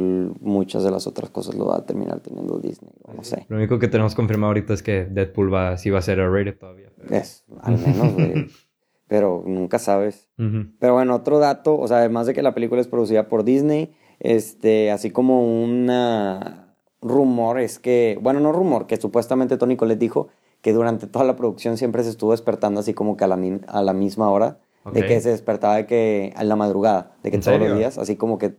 [0.40, 3.46] muchas de las otras cosas lo va a terminar teniendo Disney, no sé.
[3.48, 6.58] Lo único que tenemos confirmado ahorita es que Deadpool va, sí va a ser R-rated
[6.58, 6.90] todavía.
[7.08, 8.46] Es, al menos, güey.
[9.12, 10.26] pero nunca sabes.
[10.78, 13.92] Pero bueno, otro dato, o sea, además de que la película es producida por Disney,
[14.20, 15.90] este, así como un
[17.02, 20.28] rumor es que, bueno, no rumor, que supuestamente Tony Collette dijo
[20.62, 23.82] que durante toda la producción siempre se estuvo despertando así como que a la, a
[23.82, 24.60] la misma hora,
[24.90, 28.16] de que se despertaba de que a la madrugada, de que todos los días, así
[28.16, 28.56] como que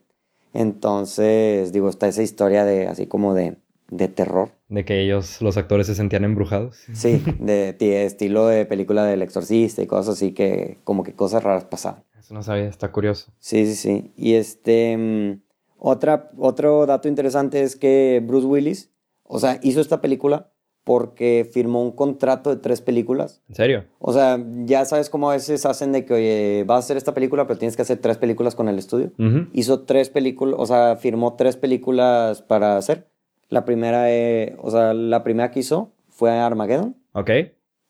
[0.53, 3.57] entonces, digo, está esa historia de así como de,
[3.95, 4.49] de terror.
[4.69, 6.77] De que ellos, los actores, se sentían embrujados.
[6.93, 11.65] Sí, de, estilo de película del exorcista y cosas así que como que cosas raras
[11.65, 12.03] pasaban.
[12.19, 13.31] Eso no sabía, está curioso.
[13.39, 14.13] Sí, sí, sí.
[14.15, 15.41] Y este, mm,
[15.77, 18.91] otra, otro dato interesante es que Bruce Willis,
[19.23, 20.49] o sea, hizo esta película
[20.83, 23.41] porque firmó un contrato de tres películas.
[23.47, 23.85] ¿En serio?
[23.99, 27.13] O sea, ya sabes cómo a veces hacen de que, oye, vas a hacer esta
[27.13, 29.13] película, pero tienes que hacer tres películas con el estudio.
[29.53, 33.12] Hizo tres películas, o sea, firmó tres películas para hacer.
[33.53, 36.97] La primera, eh, o sea, la primera que hizo fue Armageddon.
[37.11, 37.29] Ok.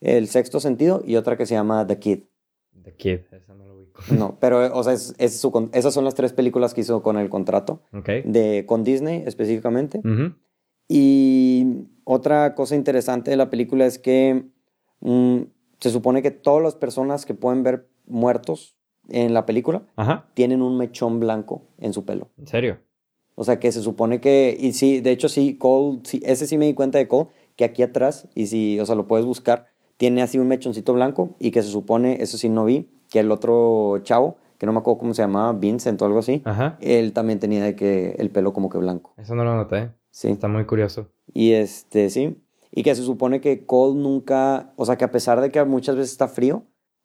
[0.02, 2.20] El sexto sentido y otra que se llama The Kid.
[2.84, 4.02] The Kid, esa no lo ubico.
[4.12, 7.30] No, pero, o sea, es, su, esas son las tres películas que hizo con el
[7.30, 7.82] contrato.
[7.94, 8.10] Ok.
[8.26, 10.02] De, con Disney específicamente.
[10.90, 14.44] Y otra cosa interesante de la película es que
[15.00, 15.44] mm,
[15.80, 18.76] se supone que todas las personas que pueden ver muertos
[19.08, 19.84] en la película
[20.34, 22.32] tienen un mechón blanco en su pelo.
[22.38, 22.80] ¿En serio?
[23.36, 26.58] O sea, que se supone que, y sí, de hecho sí, Cole, sí, ese sí
[26.58, 29.68] me di cuenta de Cole, que aquí atrás, y si, o sea, lo puedes buscar,
[29.98, 33.32] tiene así un mechoncito blanco y que se supone, eso sí no vi, que el
[33.32, 36.78] otro chavo, que no me acuerdo cómo se llamaba, Vincent o algo así, Ajá.
[36.82, 39.14] él también tenía de que el pelo como que blanco.
[39.18, 39.92] Eso no lo noté.
[40.10, 40.30] Sí.
[40.30, 41.10] Está muy curioso.
[41.34, 42.38] Y este, sí.
[42.72, 45.96] Y que se supone que Cole nunca, o sea, que a pesar de que muchas
[45.96, 46.64] veces está frío,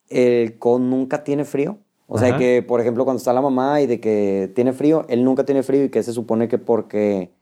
[0.09, 1.79] el Cole nunca tiene frío.
[2.11, 5.25] O sea, que, por ejemplo, cuando está la mamá y de que tiene frío, él
[5.25, 7.33] nunca tiene frío y que se supone que porque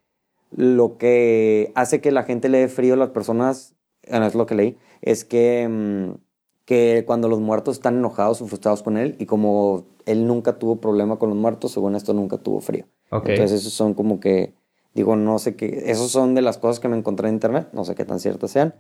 [0.50, 4.56] lo que hace que la gente le dé frío a las personas, es lo que
[4.56, 6.18] leí, es que, mm,
[6.64, 10.80] que cuando los muertos están enojados o frustrados con él y como él nunca tuvo
[10.80, 12.86] problema con los muertos, según esto nunca tuvo frío.
[13.12, 14.52] Entonces esos son como que,
[14.94, 17.84] digo, no sé qué, esos son de las cosas que me encontré en internet, no
[17.84, 18.74] sé qué tan ciertas sean,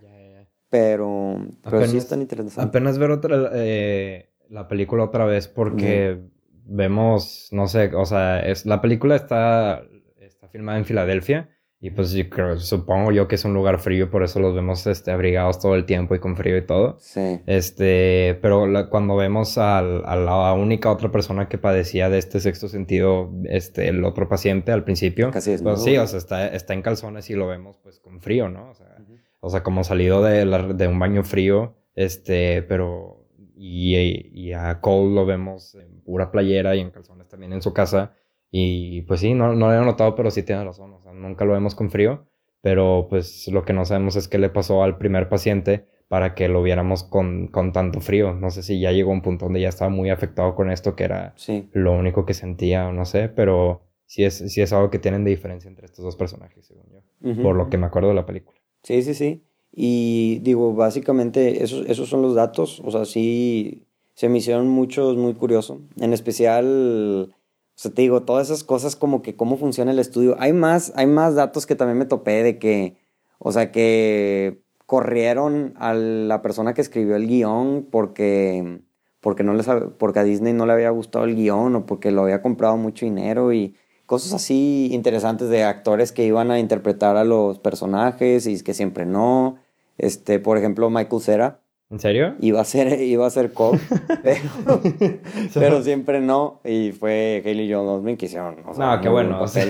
[0.68, 2.64] pero, pero sí están interesantes.
[2.64, 6.20] Apenas ver otra, eh, la película otra vez porque
[6.64, 9.82] vemos, no sé, o sea, es, la película está,
[10.18, 14.10] está filmada en Filadelfia y pues yo creo, supongo yo que es un lugar frío,
[14.10, 16.96] por eso los vemos este, abrigados todo el tiempo y con frío y todo.
[16.98, 17.40] Sí.
[17.46, 23.30] Este, pero cuando vemos a la única otra persona que padecía de este sexto sentido,
[23.44, 25.30] este, el otro paciente al principio.
[25.30, 28.20] Casi es pues, Sí, o sea, está, está en calzones y lo vemos pues con
[28.20, 28.70] frío, ¿no?
[28.70, 28.96] O sea,
[29.40, 33.15] o sea como salido de, de un baño frío, este, pero...
[33.56, 33.96] Y,
[34.32, 38.14] y a Cole lo vemos en pura playera y en calzones también en su casa.
[38.50, 40.92] Y pues sí, no, no lo he notado, pero sí tiene razón.
[40.92, 42.26] O sea, nunca lo vemos con frío.
[42.60, 46.48] Pero pues lo que no sabemos es qué le pasó al primer paciente para que
[46.48, 48.34] lo viéramos con, con tanto frío.
[48.34, 50.94] No sé si ya llegó a un punto donde ya estaba muy afectado con esto,
[50.94, 51.34] que era
[51.72, 55.24] lo único que sentía o no sé, pero sí es, sí es algo que tienen
[55.24, 58.26] de diferencia entre estos dos personajes, según yo, por lo que me acuerdo de la
[58.26, 58.58] película.
[58.82, 59.44] Sí, sí, sí.
[59.76, 65.16] Y digo, básicamente esos, esos son los datos, o sea, sí se me hicieron muchos
[65.16, 65.78] muy curiosos.
[66.00, 67.36] En especial
[67.82, 70.36] te digo, todas esas cosas como que cómo funciona el estudio.
[70.38, 72.96] Hay más, hay más datos que también me topé de que,
[73.38, 78.80] o sea, que corrieron a la persona que escribió el guion porque,
[79.20, 79.66] porque, no les,
[79.98, 83.04] porque a Disney no le había gustado el guion o porque lo había comprado mucho
[83.04, 88.62] dinero y cosas así interesantes de actores que iban a interpretar a los personajes y
[88.62, 89.58] que siempre no.
[89.98, 92.34] Este, por ejemplo, Michael Cera ¿En serio?
[92.40, 93.78] Iba a ser, iba a ser Cole,
[95.54, 96.60] pero, siempre no.
[96.64, 98.56] Y fue Haley Joel Osment que hicieron.
[98.76, 99.40] no, qué bueno.
[99.42, 99.66] O sea,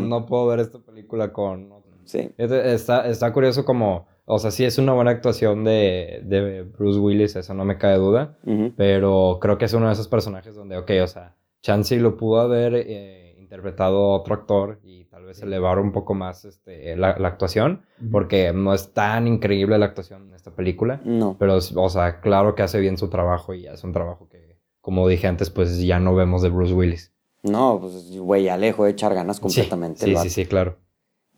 [0.00, 1.74] no, puedo ver esta película con.
[2.04, 2.30] Sí.
[2.38, 4.06] Está, está curioso como.
[4.28, 7.96] O sea, sí es una buena actuación de, de Bruce Willis, eso no me cae
[7.96, 8.38] duda.
[8.76, 12.40] Pero creo que es uno de esos personajes donde, ok, o sea, Chansey lo pudo
[12.40, 14.80] haber eh, interpretado otro actor
[15.26, 20.28] vez elevar un poco más este, la, actuación, porque no es tan increíble la actuación
[20.28, 21.00] en esta película.
[21.04, 21.36] No.
[21.38, 25.06] Pero, o sea, claro que hace bien su trabajo y es un trabajo que, como
[25.08, 27.12] dije antes, pues ya no vemos de Bruce Willis.
[27.42, 30.04] No, pues, güey, ya de echar ganas completamente.
[30.04, 30.78] Sí, sí, sí, claro.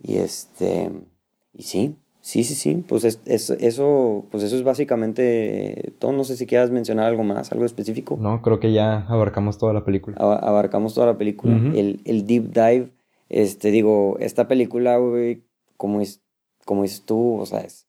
[0.00, 0.90] Y este,
[1.52, 6.12] y sí, sí, sí, sí, pues es, eso, pues eso es básicamente todo.
[6.12, 8.16] No sé si quieras mencionar algo más, algo específico.
[8.20, 10.16] No, creo que ya abarcamos toda la película.
[10.18, 11.56] abarcamos toda la película.
[11.74, 12.90] el, el deep dive
[13.28, 15.44] este, digo, esta película, güey,
[15.76, 16.22] como, es,
[16.64, 17.86] como dices tú, o sea, es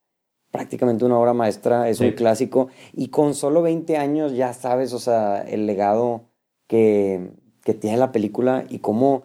[0.51, 4.99] prácticamente una obra maestra, es un clásico, y con solo 20 años ya sabes, o
[4.99, 6.29] sea, el legado
[6.67, 7.31] que,
[7.63, 9.23] que tiene la película y cómo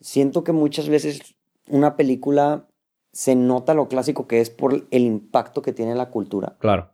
[0.00, 1.36] siento que muchas veces
[1.68, 2.68] una película
[3.12, 6.56] se nota lo clásico que es por el impacto que tiene la cultura.
[6.60, 6.90] Claro.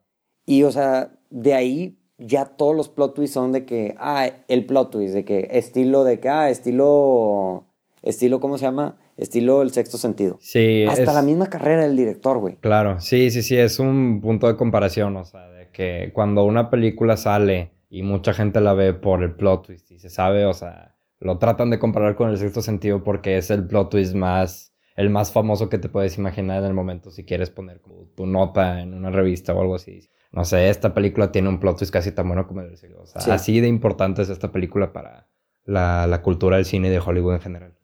[0.47, 4.67] Y, o sea, de ahí ya todos los plot twists son de que, ah, el
[4.67, 7.67] plot twist, de que estilo, de que, ah, estilo
[8.05, 8.97] estilo, ¿cómo se llama?
[9.17, 10.39] Estilo El Sexto Sentido.
[10.41, 10.85] Sí.
[10.89, 12.57] Hasta la misma carrera del director, güey.
[12.57, 16.71] Claro, sí, sí, sí, es un punto de comparación, o sea, de que cuando una
[16.71, 20.55] película sale y mucha gente la ve por el plot twist y se sabe, o
[20.55, 24.75] sea, lo tratan de comparar con El Sexto Sentido porque es el plot twist más
[24.97, 27.81] el más famoso que te puedes imaginar en el momento si quieres poner
[28.15, 30.09] tu nota en una revista o algo así.
[30.31, 33.03] No sé, esta película tiene un plot twist casi tan bueno como el sexto.
[33.03, 35.29] O sea, así de importante es esta película para
[35.65, 37.75] la, la cultura del cine y de Hollywood en general.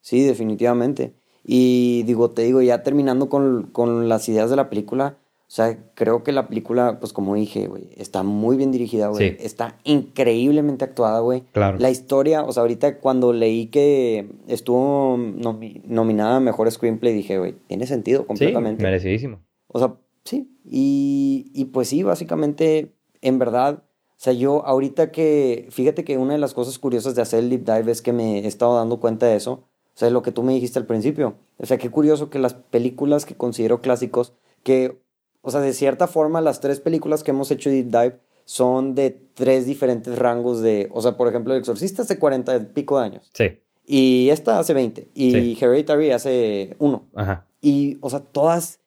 [0.00, 1.14] Sí, definitivamente.
[1.44, 5.16] Y digo, te digo, ya terminando con, con, las ideas de la película,
[5.48, 9.34] o sea, creo que la película, pues como dije, güey, está muy bien dirigida, güey.
[9.40, 11.44] Está increíblemente actuada, güey.
[11.52, 11.78] Claro.
[11.78, 17.54] La historia, o sea, ahorita cuando leí que estuvo nominada a Mejor Screenplay, dije, güey,
[17.66, 18.80] tiene sentido completamente.
[18.80, 19.40] Sí, merecidísimo.
[19.68, 20.50] O sea, sí.
[20.66, 23.84] Y, y pues sí, básicamente, en verdad,
[24.18, 27.50] o sea, yo ahorita que, fíjate que una de las cosas curiosas de hacer el
[27.50, 29.52] deep dive es que me he estado dando cuenta de eso.
[29.52, 31.36] O sea, lo que tú me dijiste al principio.
[31.56, 34.32] O sea, qué curioso que las películas que considero clásicos,
[34.64, 34.98] que,
[35.40, 39.10] o sea, de cierta forma las tres películas que hemos hecho deep dive son de
[39.34, 43.04] tres diferentes rangos de, o sea, por ejemplo, El Exorcista de cuarenta y pico de
[43.04, 43.30] años.
[43.34, 43.60] Sí.
[43.86, 45.10] Y esta hace 20.
[45.14, 47.04] Y Hereditary hace 1.
[47.14, 47.46] Ajá.
[47.60, 48.80] Y, o sea, todas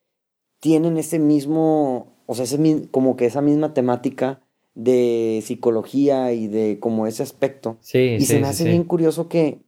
[0.59, 4.41] tienen ese mismo, o sea, ese, como que esa misma temática
[4.73, 7.77] de psicología y de como ese aspecto.
[7.81, 9.59] Sí, y se me hace bien curioso que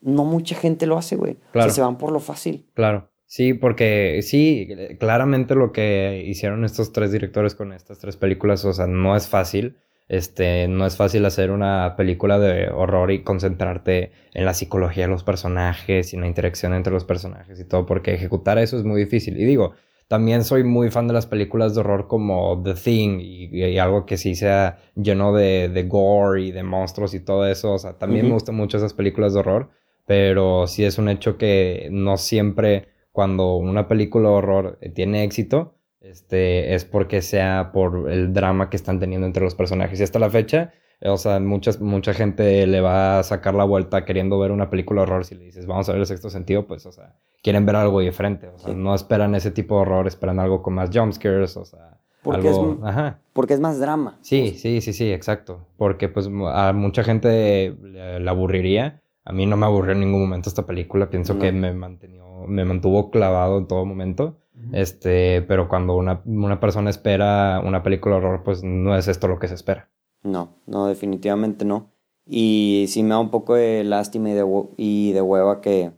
[0.00, 1.36] no mucha gente lo hace, güey.
[1.52, 1.66] Claro.
[1.66, 2.66] O sea, se van por lo fácil.
[2.74, 3.10] Claro.
[3.26, 4.68] Sí, porque sí,
[4.98, 9.28] claramente lo que hicieron estos tres directores con estas tres películas, o sea, no es
[9.28, 9.76] fácil.
[10.08, 15.12] Este, no es fácil hacer una película de horror y concentrarte en la psicología de
[15.12, 18.82] los personajes y en la interacción entre los personajes y todo, porque ejecutar eso es
[18.82, 19.38] muy difícil.
[19.38, 19.74] Y digo,
[20.10, 24.16] también soy muy fan de las películas de horror como The Thing y, algo que
[24.16, 27.74] sí sea lleno de, de, gore y de monstruos y todo eso.
[27.74, 29.70] O sea, también me gustan mucho esas películas de horror,
[30.06, 35.22] pero sí es un hecho que no siempre cuando una película de horror eh, tiene
[35.22, 40.00] éxito, este, es porque sea por el drama que están teniendo entre los personajes.
[40.00, 44.04] Y hasta la fecha, o sea, muchas, mucha gente le va a sacar la vuelta
[44.04, 45.24] queriendo ver una película de horror.
[45.24, 48.00] Si le dices, vamos a ver el sexto sentido, pues, o sea, quieren ver algo
[48.00, 48.48] diferente.
[48.48, 51.98] O sea, no esperan ese tipo de horror, esperan algo con más jumpscares, o sea.
[52.22, 52.78] Porque, algo...
[52.80, 53.18] es, Ajá.
[53.32, 54.18] porque es más drama.
[54.20, 55.66] Sí, sí, sí, sí, exacto.
[55.78, 59.02] Porque pues a mucha gente le, aburriría.
[59.24, 61.08] A mí no me aburrió en ningún momento esta película.
[61.08, 64.38] Pienso que me mantenió me mantuvo clavado en todo momento.
[64.72, 69.26] Este, pero cuando una, una, persona espera una película de horror, pues no es esto
[69.26, 69.88] lo que se espera.
[70.22, 71.90] No, no, definitivamente no.
[72.26, 74.44] Y sí me da un poco de lástima y de,
[74.76, 75.92] y de hueva que,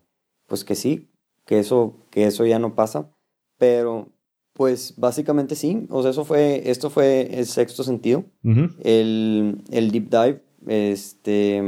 [0.47, 1.11] pues que sí,
[1.45, 3.11] que eso, que eso ya no pasa.
[3.59, 4.09] Pero,
[4.53, 5.87] pues básicamente sí.
[5.91, 8.25] O sea, eso fue, esto fue el sexto sentido.
[8.43, 11.61] el, el deep dive, este,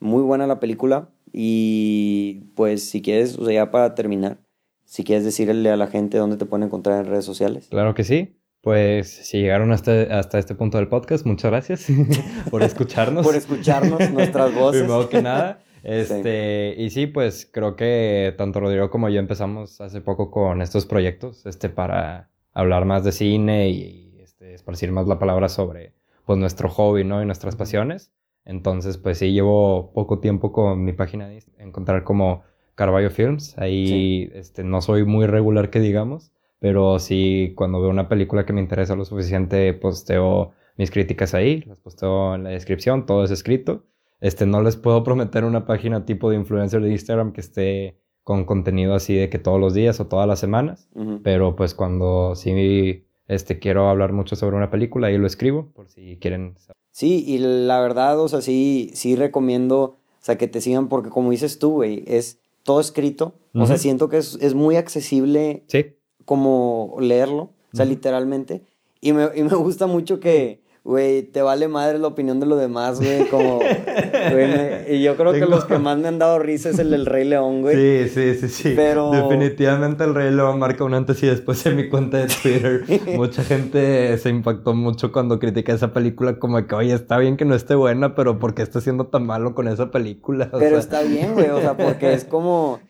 [0.00, 1.10] muy buena la película.
[1.32, 4.38] Y pues si quieres, o sea, ya para terminar,
[4.84, 7.66] si quieres decirle a la gente dónde te pueden encontrar en redes sociales.
[7.68, 8.36] Claro que sí.
[8.66, 11.86] Pues si llegaron hasta, hasta este punto del podcast, muchas gracias
[12.50, 13.24] por escucharnos.
[13.24, 14.82] por escucharnos nuestras voces.
[14.82, 15.60] Primero que nada.
[15.84, 20.84] Este, Y sí, pues creo que tanto Rodrigo como yo empezamos hace poco con estos
[20.84, 25.92] proyectos este, para hablar más de cine y, este, esparcir más la palabra sobre
[26.24, 27.22] pues, nuestro hobby ¿no?
[27.22, 28.10] y nuestras pasiones.
[28.44, 32.42] Entonces, pues sí, llevo poco tiempo con mi página de encontrar como
[32.74, 33.56] Carballo Films.
[33.58, 38.52] Ahí este, no soy muy regular que digamos, pero sí cuando veo una película que
[38.52, 43.30] me interesa lo suficiente, posteo mis críticas ahí, las posteo en la descripción, todo es
[43.30, 43.84] escrito.
[44.20, 48.44] Este, no les puedo prometer una página tipo de influencer de Instagram que esté con
[48.44, 50.88] contenido así de que todos los días o todas las semanas,
[51.22, 55.88] pero pues cuando sí este, quiero hablar mucho sobre una película, ahí lo escribo, por
[55.88, 56.76] si quieren saber.
[56.90, 61.08] Sí, y la verdad, o sea, sí, sí recomiendo, o sea, que te sigan porque
[61.08, 63.34] como dices tú, güey, es todo escrito.
[63.54, 65.95] O sea, siento que es, es muy accesible sí.
[66.26, 68.62] Como leerlo, o sea, literalmente.
[69.00, 72.58] Y me, y me gusta mucho que, güey, te vale madre la opinión de los
[72.58, 73.58] demás, güey, como,
[74.32, 77.06] güey, y yo creo que los que más me han dado risa es el del
[77.06, 78.08] Rey León, güey.
[78.08, 78.72] Sí, sí, sí, sí.
[78.74, 79.10] Pero...
[79.10, 82.84] Definitivamente el Rey León marca un antes y después en mi cuenta de Twitter.
[83.16, 87.44] Mucha gente se impactó mucho cuando critiqué esa película, como que, oye, está bien que
[87.44, 90.50] no esté buena, pero ¿por qué está siendo tan malo con esa película?
[90.52, 92.80] pero está bien, güey, o sea, porque es como...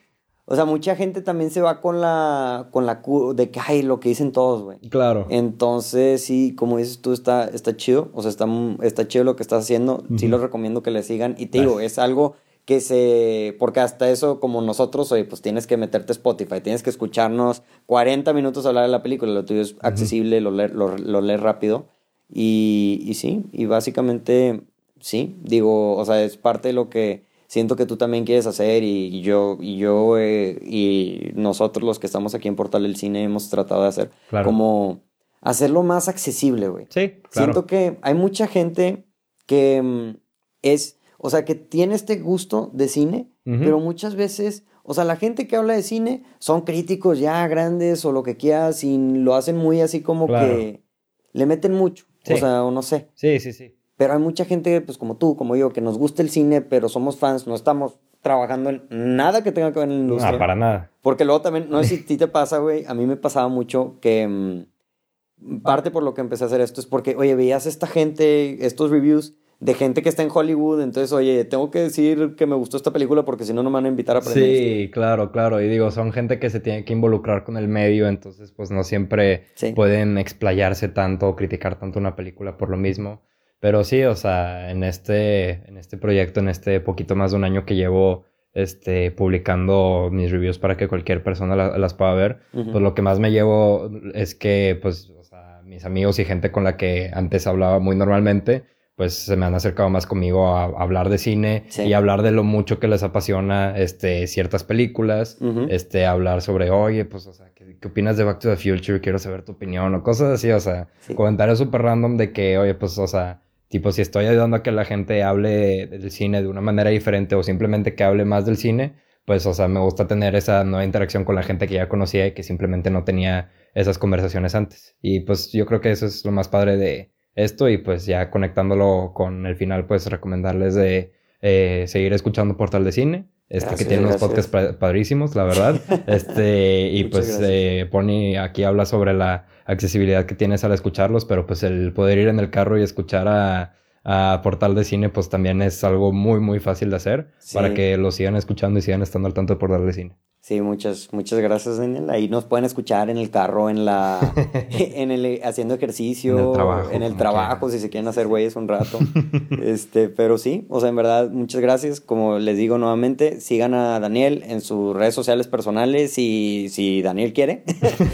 [0.49, 3.01] O sea, mucha gente también se va con la, con la
[3.35, 4.79] de que, ay, lo que dicen todos, güey.
[4.79, 5.27] Claro.
[5.29, 8.09] Entonces, sí, como dices tú, está, está chido.
[8.13, 8.47] O sea, está,
[8.81, 10.05] está chido lo que estás haciendo.
[10.15, 11.35] Sí lo recomiendo que le sigan.
[11.37, 13.57] Y te digo, es algo que se...
[13.59, 16.61] Porque hasta eso, como nosotros, oye, pues tienes que meterte a Spotify.
[16.61, 19.33] Tienes que escucharnos 40 minutos hablar de la película.
[19.33, 21.87] Lo tuyo es accesible, lo, lees lo, lo rápido.
[22.33, 24.61] Y, y sí, y básicamente,
[25.01, 25.35] sí.
[25.43, 29.21] Digo, o sea, es parte de lo que siento que tú también quieres hacer y,
[29.21, 33.49] yo y yo eh, y nosotros los que estamos aquí en Portal del Cine hemos
[33.49, 34.11] tratado de hacer
[34.43, 35.01] como
[35.41, 36.85] hacerlo más accesible, güey.
[36.89, 37.53] Sí, claro.
[37.53, 39.07] Siento que hay mucha gente
[39.45, 40.17] que mm,
[40.61, 45.15] es, o sea, que tiene este gusto de cine, pero muchas veces, o sea, la
[45.15, 49.35] gente que habla de cine son críticos ya grandes o lo que quieras y lo
[49.35, 50.83] hacen muy así como que
[51.31, 53.07] le meten mucho, o sea, o no sé.
[53.13, 53.76] Sí, sí, sí.
[53.97, 56.87] Pero hay mucha gente, pues como tú, como yo, que nos gusta el cine, pero
[56.87, 60.31] somos fans, no estamos trabajando en nada que tenga que ver en la industria.
[60.31, 60.91] No, para nada.
[61.01, 63.47] Porque luego también, no sé si a ti te pasa, güey, a mí me pasaba
[63.47, 67.65] mucho que mm, parte por lo que empecé a hacer esto es porque, oye, veías
[67.65, 72.35] esta gente, estos reviews de gente que está en Hollywood, entonces, oye, tengo que decir
[72.35, 74.43] que me gustó esta película porque si no, no me van a invitar a aprender.
[74.43, 75.61] Sí, claro, claro.
[75.61, 78.83] Y digo, son gente que se tiene que involucrar con el medio, entonces, pues no
[78.83, 83.21] siempre pueden explayarse tanto o criticar tanto una película por lo mismo.
[83.59, 87.43] Pero sí, o sea, en este, en este proyecto, en este poquito más de un
[87.43, 92.81] año que llevo este, publicando mis reviews para que cualquier persona las pueda ver, pues
[92.81, 96.63] lo que más me llevo es que, pues, o sea, mis amigos y gente con
[96.63, 98.63] la que antes hablaba muy normalmente,
[98.95, 102.43] pues se me han acercado más conmigo a, hablar de cine y hablar de lo
[102.43, 105.37] mucho que les apasiona este, ciertas películas,
[105.69, 108.99] este, hablar sobre, oye, pues, o sea, ¿qué, opinas de Back to the Future?
[109.01, 112.73] Quiero saber tu opinión o cosas así, o sea, comentarios súper random de que, oye,
[112.73, 116.47] pues, o sea, tipo, si estoy ayudando a que la gente hable del cine de
[116.47, 118.95] una manera diferente o simplemente que hable más del cine,
[119.25, 122.27] pues, o sea, me gusta tener esa nueva interacción con la gente que ya conocía
[122.27, 124.95] y que simplemente no tenía esas conversaciones antes.
[125.01, 128.31] Y pues yo creo que eso es lo más padre de esto y pues ya
[128.31, 133.27] conectándolo con el final, pues recomendarles de eh, seguir escuchando Portal de Cine.
[133.49, 135.79] Este que tiene unos podcasts padrísimos, la verdad.
[136.07, 141.45] este, y pues eh, Pony aquí habla sobre la accesibilidad que tienes al escucharlos, pero
[141.45, 145.29] pues el poder ir en el carro y escuchar a, a Portal de Cine, pues
[145.29, 149.01] también es algo muy, muy fácil de hacer para que lo sigan escuchando y sigan
[149.01, 150.17] estando al tanto de Portal de Cine.
[150.47, 152.09] Sí, muchas, muchas gracias, Daniel.
[152.09, 154.17] Ahí nos pueden escuchar en el carro, en la,
[154.69, 158.55] en el, haciendo ejercicio, en el trabajo, en el trabajo si se quieren hacer güeyes
[158.55, 158.97] un rato.
[159.61, 161.99] este, pero sí, o sea, en verdad, muchas gracias.
[161.99, 167.33] Como les digo nuevamente, sigan a Daniel en sus redes sociales personales y si Daniel
[167.33, 167.65] quiere.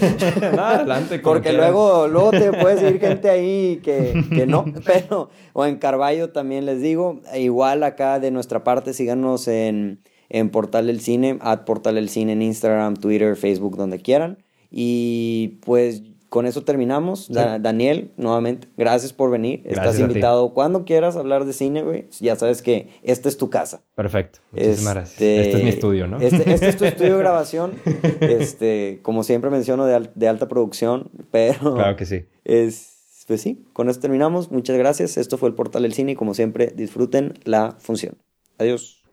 [0.57, 1.19] adelante.
[1.19, 6.31] Porque luego, luego te puede seguir gente ahí que, que no, pero, o en Carballo
[6.31, 7.21] también les digo.
[7.35, 10.01] Igual acá de nuestra parte, síganos en
[10.33, 14.39] en Portal del Cine, at Portal del Cine en Instagram, Twitter, Facebook, donde quieran.
[14.69, 17.29] Y pues con eso terminamos.
[17.29, 19.61] Daniel, nuevamente, gracias por venir.
[19.65, 22.07] Estás invitado cuando quieras hablar de cine, güey.
[22.19, 23.83] Ya sabes que esta es tu casa.
[23.93, 24.39] Perfecto.
[24.51, 25.13] Muchísimas gracias.
[25.13, 26.17] Este, este es mi estudio, ¿no?
[26.19, 27.73] Este, este, es tu estudio de grabación.
[28.19, 31.75] Este, como siempre menciono, de, de alta producción, pero...
[31.75, 32.25] Claro que sí.
[32.43, 34.51] Es, pues sí, con eso terminamos.
[34.51, 35.17] Muchas gracias.
[35.17, 38.17] Esto fue el Portal del Cine y como siempre, disfruten la función.
[38.57, 39.03] Adiós.